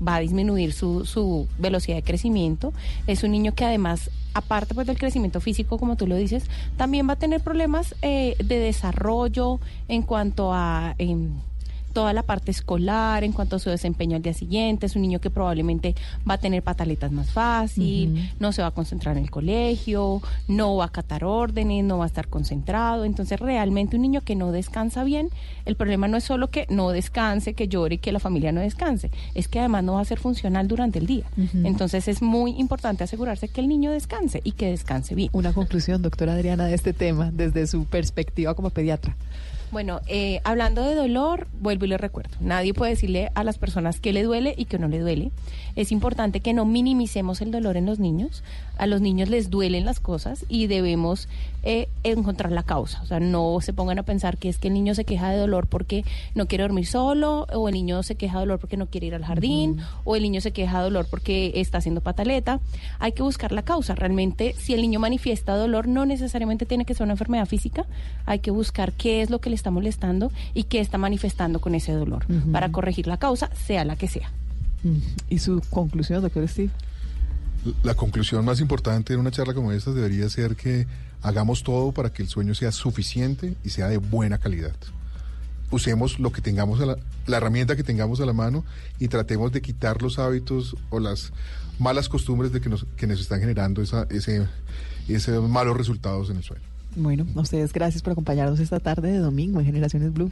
[0.06, 2.74] va a disminuir su, su velocidad de crecimiento.
[3.06, 6.44] Es un niño que además, aparte pues del crecimiento físico, como tú lo dices,
[6.76, 10.94] también va a tener problemas eh, de desarrollo en cuanto a...
[10.98, 11.30] em,
[11.92, 15.20] toda la parte escolar, en cuanto a su desempeño al día siguiente, es un niño
[15.20, 15.94] que probablemente
[16.28, 20.76] va a tener pataletas más fácil, no se va a concentrar en el colegio, no
[20.76, 23.04] va a acatar órdenes, no va a estar concentrado.
[23.04, 25.30] Entonces, realmente un niño que no descansa bien,
[25.64, 28.60] el problema no es solo que no descanse, que llore y que la familia no
[28.60, 31.24] descanse, es que además no va a ser funcional durante el día.
[31.64, 35.30] Entonces, es muy importante asegurarse que el niño descanse y que descanse bien.
[35.32, 39.16] Una conclusión, doctora Adriana, de este tema, desde su perspectiva como pediatra.
[39.70, 44.00] Bueno, eh, hablando de dolor, vuelvo y le recuerdo, nadie puede decirle a las personas
[44.00, 45.30] que le duele y que no le duele.
[45.76, 48.42] Es importante que no minimicemos el dolor en los niños.
[48.78, 51.28] A los niños les duelen las cosas y debemos
[51.62, 53.02] eh, encontrar la causa.
[53.02, 55.36] O sea, no se pongan a pensar que es que el niño se queja de
[55.36, 56.04] dolor porque
[56.34, 59.14] no quiere dormir solo, o el niño se queja de dolor porque no quiere ir
[59.14, 62.60] al jardín, o el niño se queja de dolor porque está haciendo pataleta.
[62.98, 63.94] Hay que buscar la causa.
[63.94, 67.86] Realmente, si el niño manifiesta dolor, no necesariamente tiene que ser una enfermedad física.
[68.24, 71.74] Hay que buscar qué es lo que le está molestando y qué está manifestando con
[71.74, 72.52] ese dolor Ujú.
[72.52, 74.30] para corregir la causa, sea la que sea.
[75.28, 76.70] ¿Y su conclusión, doctor Steve?
[77.82, 80.86] La conclusión más importante de una charla como esta debería ser que
[81.22, 84.76] hagamos todo para que el sueño sea suficiente y sea de buena calidad.
[85.70, 86.96] Usemos lo que tengamos, a la,
[87.26, 88.64] la herramienta que tengamos a la mano
[88.98, 91.32] y tratemos de quitar los hábitos o las
[91.78, 94.46] malas costumbres de que nos, que nos están generando esa, ese,
[95.08, 96.67] esos malos resultados en el sueño.
[96.98, 100.30] Bueno, a ustedes gracias por acompañarnos esta tarde de domingo en Generaciones Blue.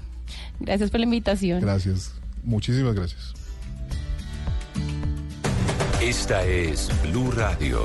[0.58, 1.60] Gracias por la invitación.
[1.60, 2.12] Gracias,
[2.42, 3.34] muchísimas gracias.
[6.02, 7.84] Esta es Blue Radio.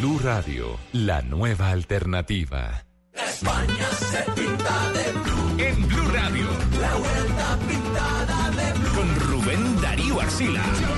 [0.00, 2.84] Blue Radio, la nueva alternativa.
[3.14, 5.58] España se pinta de blue.
[5.58, 6.46] En Blue Radio.
[6.80, 8.94] La vuelta pintada de blue.
[8.94, 10.62] Con Rubén Darío Arcila.
[10.62, 10.92] la.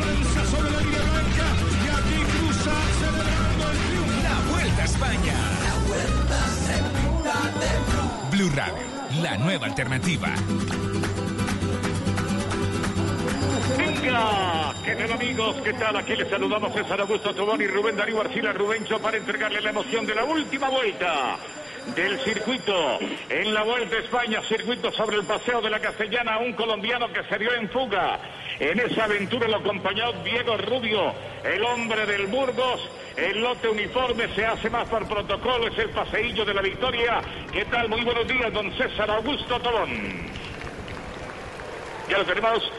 [4.23, 5.35] La vuelta a España.
[5.65, 8.49] La vuelta se pinta de blue.
[8.49, 10.35] Blue Radio, la nueva alternativa.
[13.81, 15.57] Venga, ¿qué amigos?
[15.65, 15.97] ¿Qué tal?
[15.97, 20.05] Aquí les saludamos César Augusto Tobón y Rubén Darío Arcila Rubencho para entregarle la emoción
[20.05, 21.39] de la última vuelta
[21.97, 22.99] del circuito
[23.31, 27.25] en la Vuelta a España, circuito sobre el Paseo de la Castellana, un colombiano que
[27.25, 28.19] se dio en fuga.
[28.59, 32.87] En esa aventura lo acompañó Diego Rubio, el hombre del Burgos.
[33.17, 37.23] El lote uniforme se hace más por protocolo, es el paseillo de la victoria.
[37.51, 37.89] ¿Qué tal?
[37.89, 39.89] Muy buenos días, don César Augusto Tobón.
[42.11, 42.71] Ya lo tenemos.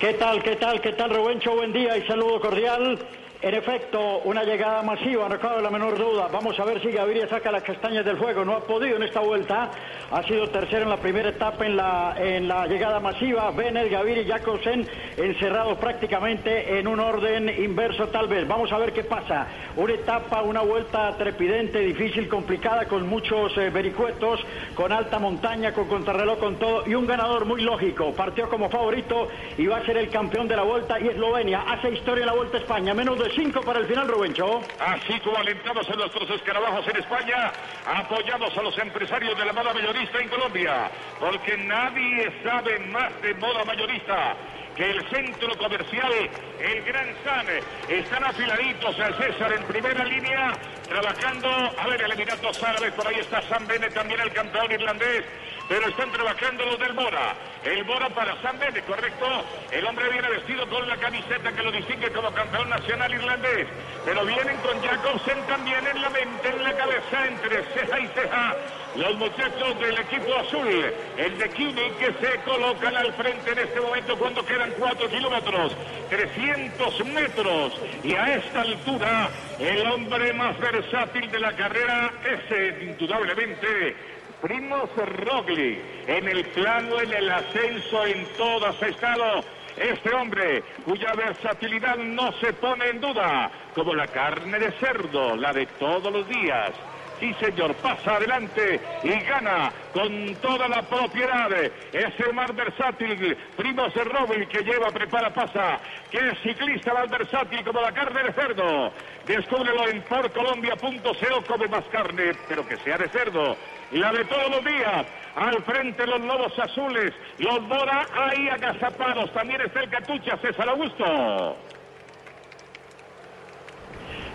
[0.00, 1.54] ¿Qué tal, qué tal, qué tal, Rubencho?
[1.54, 2.98] Buen día y saludo cordial.
[3.42, 6.28] En efecto, una llegada masiva, no cabe la menor duda.
[6.32, 8.46] Vamos a ver si Gaviria saca las castañas del fuego.
[8.46, 9.70] No ha podido en esta vuelta.
[10.10, 13.50] Ha sido tercero en la primera etapa en la, en la llegada masiva.
[13.50, 18.48] Bennett, Gaviria y Jacobsen encerrados prácticamente en un orden inverso tal vez.
[18.48, 19.46] Vamos a ver qué pasa.
[19.76, 24.40] Una etapa, una vuelta trepidente, difícil, complicada, con muchos eh, vericuetos,
[24.74, 26.84] con alta montaña, con contrarreloj, con todo.
[26.86, 28.14] Y un ganador muy lógico.
[28.14, 29.28] Partió como favorito
[29.58, 31.64] y va a ser el campeón de la vuelta y Eslovenia.
[31.68, 32.94] Hace historia en la Vuelta a España.
[32.94, 34.60] Menos cinco para el final, Rubencho.
[34.78, 37.52] Así como alentamos a nuestros escarabajos en España,
[37.86, 43.34] apoyamos a los empresarios de la moda mayorista en Colombia, porque nadie sabe más de
[43.34, 44.36] moda mayorista
[44.76, 46.12] que el centro comercial
[46.60, 47.46] El Gran San.
[47.88, 50.52] Están afiladitos al César en primera línea,
[50.86, 55.24] trabajando, a ver, el Emiratos Árabes, por ahí está San Bene, también el campeón irlandés,
[55.68, 57.34] pero están trabajando los del Mora.
[57.64, 59.26] El Mora para San Bene, correcto.
[59.72, 63.66] El hombre viene vestido con la camiseta que lo distingue como campeón nacional irlandés,
[64.04, 68.56] pero vienen con Jacobsen también en la mente, en la cabeza, entre ceja y ceja.
[68.96, 73.80] Los muchachos del equipo azul, el de Kini, que se colocan al frente en este
[73.80, 75.76] momento cuando quedan 4 kilómetros,
[76.08, 77.80] 300 metros.
[78.02, 85.80] Y a esta altura, el hombre más versátil de la carrera es indudablemente Primo Rogli.
[86.06, 89.44] En el plano, en el ascenso, en todas ha estado
[89.76, 95.52] este hombre cuya versatilidad no se pone en duda, como la carne de cerdo, la
[95.52, 96.72] de todos los días.
[97.18, 101.50] Sí, señor, pasa adelante y gana con toda la propiedad.
[101.90, 105.78] Ese más versátil, Primo Cerrobil, que lleva, prepara, pasa.
[106.10, 108.92] Que es ciclista más versátil como la carne de cerdo.
[109.26, 113.56] Descúbrelo en porcolombia.co, come más carne, pero que sea de cerdo.
[113.92, 115.06] La de todos los días.
[115.36, 119.30] Al frente los lobos azules, los Bora ahí agazapados.
[119.32, 121.56] También está el Catucha, César Augusto.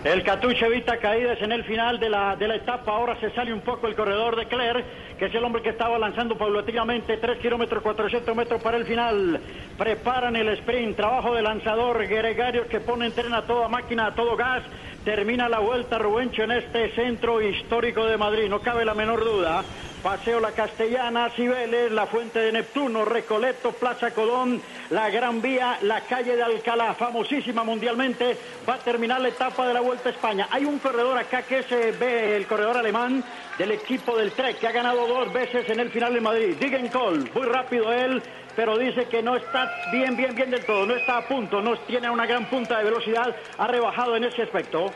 [0.04, 2.92] El Catuche evita caídas en el final de la, de la etapa.
[2.92, 4.84] Ahora se sale un poco el corredor de Clerc,
[5.16, 9.40] que es el hombre que estaba lanzando paulatinamente 3 kilómetros 400 metros para el final.
[9.78, 10.96] Preparan el sprint.
[10.96, 14.62] Trabajo de lanzador Gregario que pone en tren a toda máquina, a todo gas.
[15.04, 18.48] Termina la vuelta Rubencho en este centro histórico de Madrid.
[18.48, 19.64] No cabe la menor duda.
[20.00, 26.00] Paseo La Castellana, Cibeles, la Fuente de Neptuno, Recoleto, Plaza Colón, la Gran Vía, la
[26.00, 28.36] calle de Alcalá, famosísima mundialmente,
[28.68, 30.48] va a terminar la etapa de la Vuelta a España.
[30.50, 33.22] Hay un corredor acá que se ve, el corredor alemán
[33.56, 36.56] del equipo del Trek, que ha ganado dos veces en el final de Madrid.
[36.58, 38.20] Digen Cole, muy rápido él,
[38.56, 41.76] pero dice que no está bien, bien, bien del todo, no está a punto, no
[41.80, 44.90] tiene una gran punta de velocidad, ha rebajado en ese aspecto.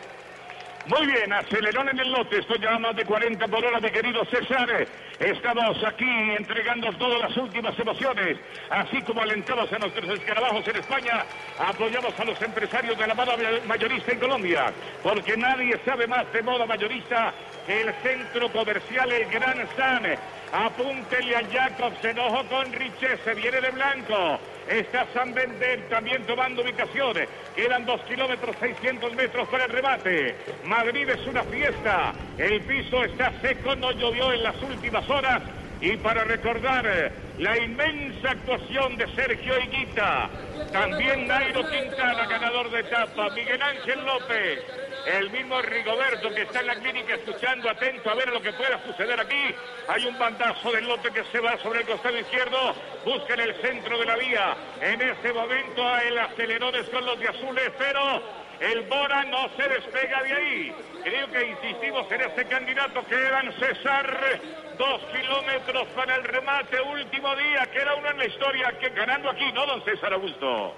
[0.89, 3.91] Muy bien, acelerón en el lote, estoy ya a más de 40 por hora, mi
[3.91, 4.87] querido César.
[5.19, 8.39] Estamos aquí entregando todas las últimas emociones,
[8.71, 11.25] así como alentamos a nuestros escarabajos en España,
[11.59, 13.35] apoyamos a los empresarios de la moda
[13.67, 17.33] mayorista en Colombia, porque nadie sabe más de moda mayorista
[17.67, 20.05] que el centro comercial El Gran San.
[20.53, 24.39] Apúntele a Jacobsen, ojo con Richet, se viene de blanco.
[24.69, 27.29] Está San Bender también tomando ubicaciones.
[27.55, 30.37] Quedan dos kilómetros 600 metros para el remate.
[30.65, 32.13] Madrid es una fiesta.
[32.39, 35.43] El piso está seco, no llovió en las últimas horas.
[35.81, 40.31] Y para recordar eh, la inmensa actuación de Sergio Higuita,
[40.73, 44.61] también Nairo Quintana, ganador de etapa, Miguel Ángel López,
[45.07, 48.83] el mismo Rigoberto que está en la clínica escuchando atento a ver lo que pueda
[48.85, 49.55] suceder aquí.
[49.87, 53.55] Hay un bandazo del lote que se va sobre el costado izquierdo, busca en el
[53.63, 54.57] centro de la vía.
[54.81, 58.21] En ese momento el acelerón es con los de azules, pero
[58.59, 60.75] el Bora no se despega de ahí.
[61.05, 64.41] Creo que insistimos en este candidato que eran César.
[64.77, 69.51] Dos kilómetros para el remate, último día, queda uno en la historia, que ganando aquí,
[69.53, 70.75] ¿no, don César Augusto?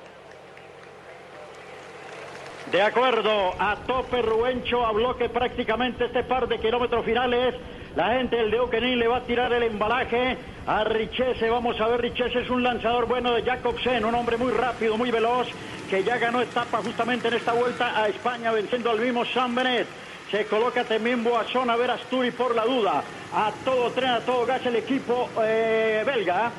[2.72, 7.54] De acuerdo, a tope Rubencho habló que prácticamente este par de kilómetros finales
[7.96, 11.48] la gente del de le va a tirar el embalaje a Richese.
[11.48, 15.10] Vamos a ver, Richese es un lanzador bueno de Jacobsen, un hombre muy rápido, muy
[15.10, 15.48] veloz,
[15.88, 19.86] que ya ganó etapa justamente en esta vuelta a España, venciendo al mismo San Benet.
[20.30, 23.02] Se coloca también Boazón a ver Asturi por la duda.
[23.32, 26.52] A todo tren, a todo gas el equipo eh, belga.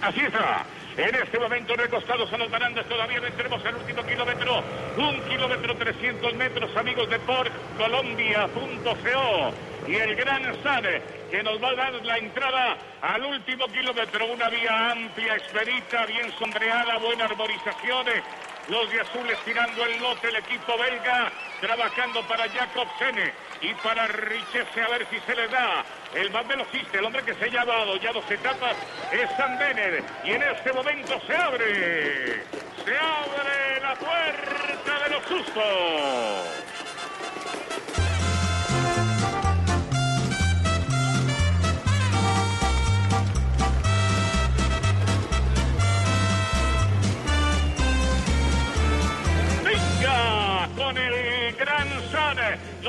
[0.00, 0.64] Así está.
[0.96, 4.64] En este momento recostados a los barandas todavía no entremos al último kilómetro.
[4.96, 9.52] Un kilómetro 300 metros, amigos de porcolombia.co.
[9.86, 14.26] Y el Gran Sade, que nos va a dar la entrada al último kilómetro.
[14.26, 18.22] Una vía amplia, expedita, bien sombreada, buena arborizaciones.
[18.68, 23.32] Los de azules tirando el lote, el equipo belga trabajando para Jacobsen.
[23.60, 25.84] Y para Richese a ver si se le da.
[26.14, 28.76] El más velocista, el hombre que se ha llevado ya dos etapas
[29.12, 30.04] es San Benet.
[30.24, 32.44] Y en este momento se abre.
[32.84, 36.89] Se abre la puerta de los sustos.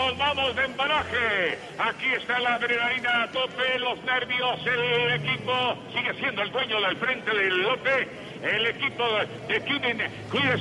[0.01, 1.59] Nos vamos de embalaje.
[1.77, 4.59] Aquí está la adrenalina a tope, los nervios.
[4.65, 5.53] El equipo
[5.93, 9.03] sigue siendo el dueño del frente del lote el equipo
[9.47, 10.51] de Kunin, cuide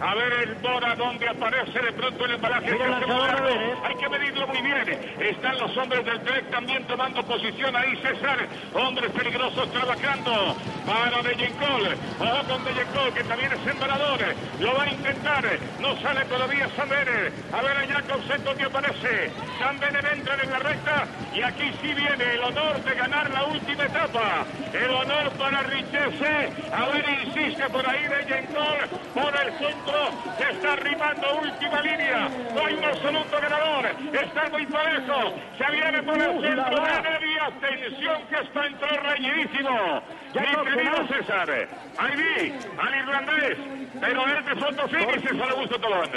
[0.00, 2.72] a ver el Bora donde aparece de pronto el embalaje.
[2.72, 3.78] Mira el lanzador de Vélez.
[3.84, 4.98] Hay que medirlo muy bien.
[5.20, 8.46] Están los hombres del Trek también tomando posición ahí, César.
[8.74, 10.56] Hombres peligrosos trabajando
[10.86, 11.96] para Dejencol.
[12.20, 14.20] Ojo con Dejencol, que también es embalador.
[14.60, 15.44] Lo va a intentar.
[15.80, 17.30] No sale todavía San Bene.
[17.52, 19.30] A ver a Jacobsen donde aparece.
[19.58, 21.06] San Bene entra en la recta.
[21.34, 24.44] Y aquí sí viene el honor de ganar la última etapa.
[24.72, 26.52] El honor para Richese.
[26.72, 28.78] A ver, insiste por ahí Dejencol.
[29.14, 30.10] Por el centro.
[30.38, 32.28] Se está arrimando última línea.
[32.54, 33.86] No hay un absoluto ganador.
[34.12, 35.34] Está muy parejo.
[35.58, 36.82] Se viene por el centro.
[37.22, 40.02] Y atención que está entró reñidísimo.
[40.34, 41.68] Mi querido César.
[41.98, 43.58] Ahí vi al irlandés.
[44.00, 46.10] Pero es de Soto y César Augusto Tolón.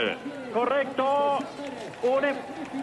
[0.54, 1.40] Correcto.
[2.04, 2.36] Un, em-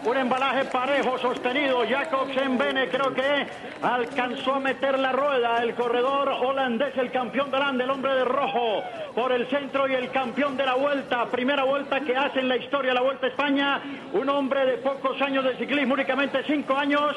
[0.05, 1.87] un embalaje parejo sostenido.
[1.87, 3.47] Jacobsen Bene creo que
[3.81, 5.57] alcanzó a meter la rueda.
[5.63, 8.83] El corredor holandés, el campeón delante, el hombre de rojo
[9.15, 11.25] por el centro y el campeón de la vuelta.
[11.27, 13.81] Primera vuelta que hace en la historia la Vuelta a España.
[14.13, 17.15] Un hombre de pocos años de ciclismo, únicamente cinco años.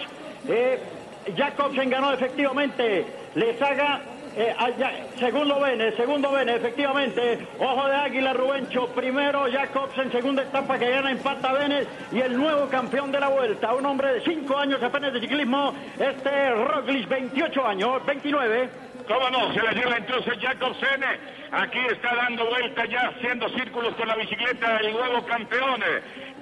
[0.49, 0.79] Eh,
[1.37, 3.05] Jacobsen ganó efectivamente.
[3.35, 4.01] Les haga
[4.37, 7.39] eh, allá- segundo Bene, segundo Bene, efectivamente.
[7.59, 8.87] Ojo de Águila, Rubencho.
[8.89, 13.73] Primero Jacobsen, segunda etapa que gana empata Bene y el nuevo campeón de la vuelta.
[13.75, 15.75] Un hombre de cinco años apenas de ciclismo.
[15.99, 18.69] Este Roglic, 28 años, 29.
[19.09, 19.53] ¿Cómo no?
[19.55, 21.03] Se la lleva entonces Jacobsen.
[21.53, 25.81] Aquí está dando vuelta ya, haciendo círculos con la bicicleta, el nuevo campeón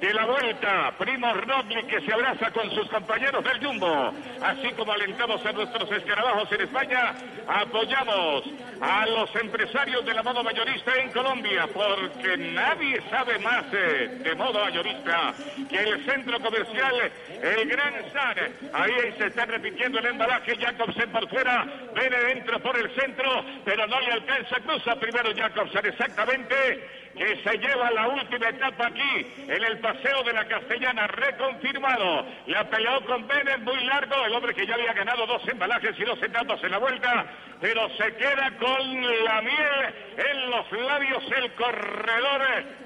[0.04, 0.92] de la vuelta.
[0.98, 4.12] Primo Roglic que se abraza con sus compañeros del Jumbo.
[4.42, 7.14] Así como alentamos a nuestros escarabajos en España,
[7.48, 8.44] apoyamos
[8.82, 14.34] a los empresarios de la moda mayorista en Colombia, porque nadie sabe más eh, de
[14.34, 15.32] moda mayorista
[15.70, 16.94] que el centro comercial
[17.42, 18.36] El Gran San.
[18.74, 23.86] Ahí se está repitiendo el embalaje, Jacobsen por fuera, viene dentro por el centro, pero
[23.86, 29.64] no le alcanza, cruza primero Jacobsen exactamente que se lleva la última etapa aquí en
[29.64, 32.26] el paseo de la Castellana, reconfirmado.
[32.46, 36.04] La peleó con Bennett muy largo, el hombre que ya había ganado dos embalajes y
[36.04, 37.26] dos etapas en la vuelta,
[37.60, 42.42] pero se queda con la miel en los labios el corredor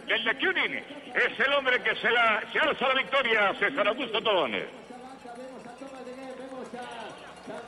[0.06, 0.74] del de Kunin.
[1.14, 4.54] Es el hombre que se, la, se la victoria, César Augusto Tobón.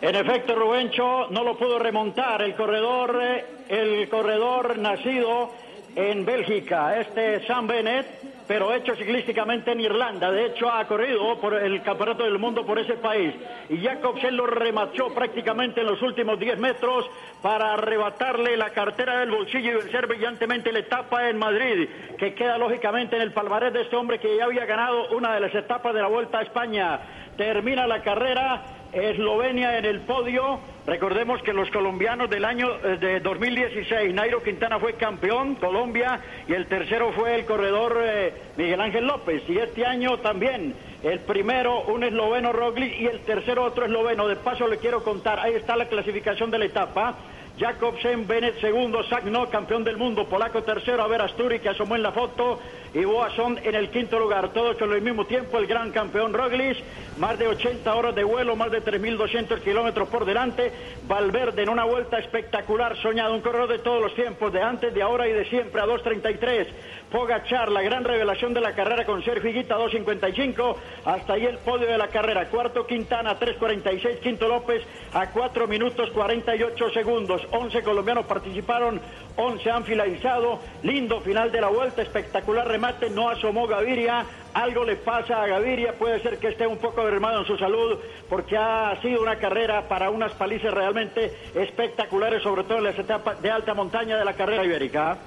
[0.03, 5.53] En efecto, Rubencho no lo pudo remontar el corredor, eh, el corredor nacido
[5.95, 8.07] en Bélgica, este Sam Bennett,
[8.47, 10.31] pero hecho ciclísticamente en Irlanda.
[10.31, 13.33] De hecho, ha corrido por el Campeonato del Mundo por ese país.
[13.69, 17.09] Y Jacobsen lo remató prácticamente en los últimos 10 metros
[17.43, 21.89] para arrebatarle la cartera del bolsillo y vencer brillantemente la etapa en Madrid,
[22.19, 25.41] que queda lógicamente en el palmarés de este hombre que ya había ganado una de
[25.41, 27.01] las etapas de la Vuelta a España.
[27.37, 28.80] Termina la carrera.
[28.93, 30.61] Eslovenia en el podio.
[30.87, 36.53] Recordemos que los colombianos del año eh, de 2016, Nairo Quintana fue campeón, Colombia, y
[36.53, 39.43] el tercero fue el corredor eh, Miguel Ángel López.
[39.49, 44.27] Y este año también, el primero un esloveno Roglic y el tercero otro esloveno.
[44.27, 47.15] De paso le quiero contar, ahí está la clasificación de la etapa.
[47.59, 52.03] Jacobsen, Bennett segundo, Sagno, campeón del mundo, Polaco tercero, a ver Asturi que asomó en
[52.03, 52.59] la foto,
[52.93, 56.79] y Boasson en el quinto lugar, todos con el mismo tiempo, el gran campeón Roglic,
[57.19, 60.73] más de 80 horas de vuelo, más de 3.200 kilómetros por delante,
[61.07, 65.03] Valverde en una vuelta espectacular, soñado, un corredor de todos los tiempos, de antes, de
[65.03, 66.67] ahora y de siempre, a 2.33,
[67.11, 71.89] Pogachar, la gran revelación de la carrera con Sergio Higuita, 2.55, hasta ahí el podio
[71.89, 74.83] de la carrera, cuarto Quintana, 3.46, quinto López,
[75.13, 79.01] a 4 minutos 48 segundos, 11 colombianos participaron,
[79.37, 84.25] 11 han finalizado, lindo final de la vuelta, espectacular remate, no asomó Gaviria,
[84.55, 87.99] algo le pasa a Gaviria, puede ser que esté un poco derramado en su salud,
[88.27, 93.41] porque ha sido una carrera para unas palizas realmente espectaculares, sobre todo en las etapas
[93.43, 95.19] de alta montaña de la carrera ibérica.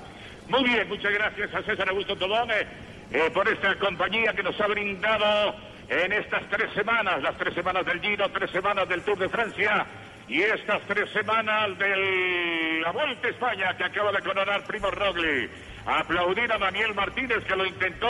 [0.47, 4.65] Muy bien, muchas gracias a César Augusto Tobón eh, por esta compañía que nos ha
[4.65, 5.53] brindado
[5.89, 9.85] en estas tres semanas, las tres semanas del Giro, tres semanas del Tour de Francia
[10.27, 15.49] y estas tres semanas de la Vuelta a España que acaba de coronar Primo Rogli.
[15.85, 18.07] Aplaudir a Daniel Martínez que lo intentó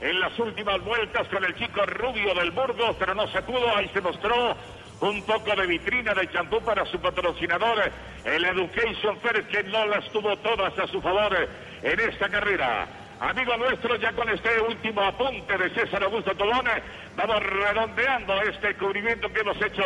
[0.00, 3.76] en las últimas vueltas con el chico rubio del Burgos, pero no se pudo.
[3.76, 4.56] Ahí se mostró
[5.00, 7.90] un poco de vitrina de champú para su patrocinador,
[8.24, 11.48] el Education First, que no las tuvo todas a su favor
[11.82, 12.88] en esta carrera.
[13.20, 16.66] Amigo nuestro, ya con este último apunte de César Augusto Tobón,
[17.14, 19.84] vamos redondeando este cubrimiento que hemos hecho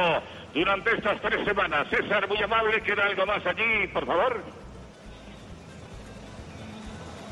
[0.54, 1.86] durante estas tres semanas.
[1.90, 4.65] César, muy amable, ¿queda algo más allí, por favor?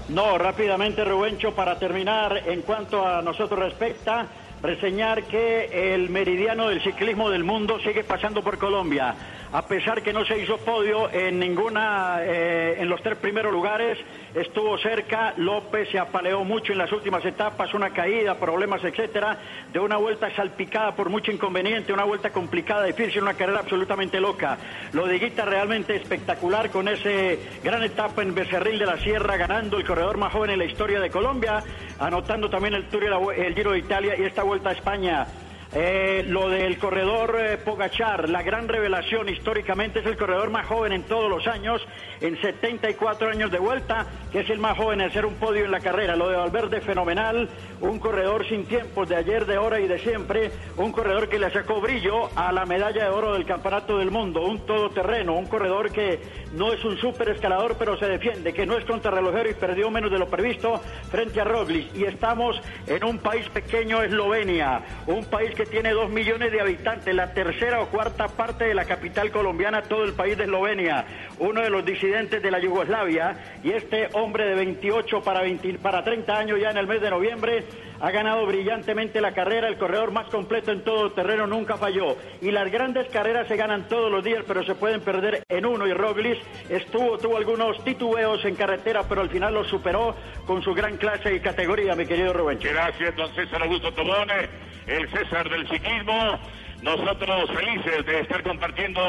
[0.08, 4.26] No, rápidamente, Rubencho, para terminar, en cuanto a nosotros respecta,
[4.62, 9.14] reseñar que el meridiano del ciclismo del mundo sigue pasando por Colombia
[9.54, 13.96] a pesar que no se hizo podio en ninguna, eh, en los tres primeros lugares,
[14.34, 19.38] estuvo cerca, López se apaleó mucho en las últimas etapas, una caída, problemas, etcétera,
[19.72, 24.58] de una vuelta salpicada por mucho inconveniente, una vuelta complicada, difícil, una carrera absolutamente loca.
[24.92, 29.76] Lo de Guita realmente espectacular con ese gran etapa en Becerril de la Sierra, ganando
[29.76, 31.62] el corredor más joven en la historia de Colombia,
[32.00, 35.28] anotando también el Tour y el Giro de Italia y esta vuelta a España.
[35.76, 40.92] Eh, lo del corredor eh, Pogachar, la gran revelación históricamente es el corredor más joven
[40.92, 41.84] en todos los años,
[42.20, 45.72] en 74 años de vuelta, que es el más joven en hacer un podio en
[45.72, 46.14] la carrera.
[46.14, 47.48] Lo de Valverde fenomenal,
[47.80, 51.50] un corredor sin tiempos de ayer, de ahora y de siempre, un corredor que le
[51.50, 55.90] sacó brillo a la medalla de oro del Campeonato del Mundo, un todoterreno, un corredor
[55.90, 56.20] que
[56.52, 60.12] no es un super escalador, pero se defiende, que no es contrarrelojero y perdió menos
[60.12, 61.92] de lo previsto frente a Roglic.
[61.96, 67.14] Y estamos en un país pequeño, Eslovenia, un país que tiene dos millones de habitantes,
[67.14, 71.04] la tercera o cuarta parte de la capital colombiana, todo el país de Eslovenia,
[71.38, 76.02] uno de los disidentes de la Yugoslavia, y este hombre de 28 para, 20 para
[76.02, 77.64] 30 años ya en el mes de noviembre
[78.04, 82.18] ha ganado brillantemente la carrera, el corredor más completo en todo terreno, nunca falló.
[82.42, 85.86] Y las grandes carreras se ganan todos los días, pero se pueden perder en uno.
[85.86, 86.38] Y Roglic
[86.68, 90.14] estuvo, tuvo algunos titubeos en carretera, pero al final lo superó
[90.46, 92.58] con su gran clase y categoría, mi querido Rubén.
[92.60, 94.50] Gracias, don César Augusto Tobone,
[94.86, 96.38] el César del ciclismo.
[96.82, 99.00] Nosotros felices de estar compartiendo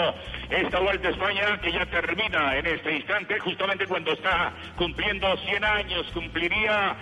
[0.49, 5.65] esta Vuelta a España que ya termina en este instante, justamente cuando está cumpliendo 100
[5.65, 6.95] años, cumpliría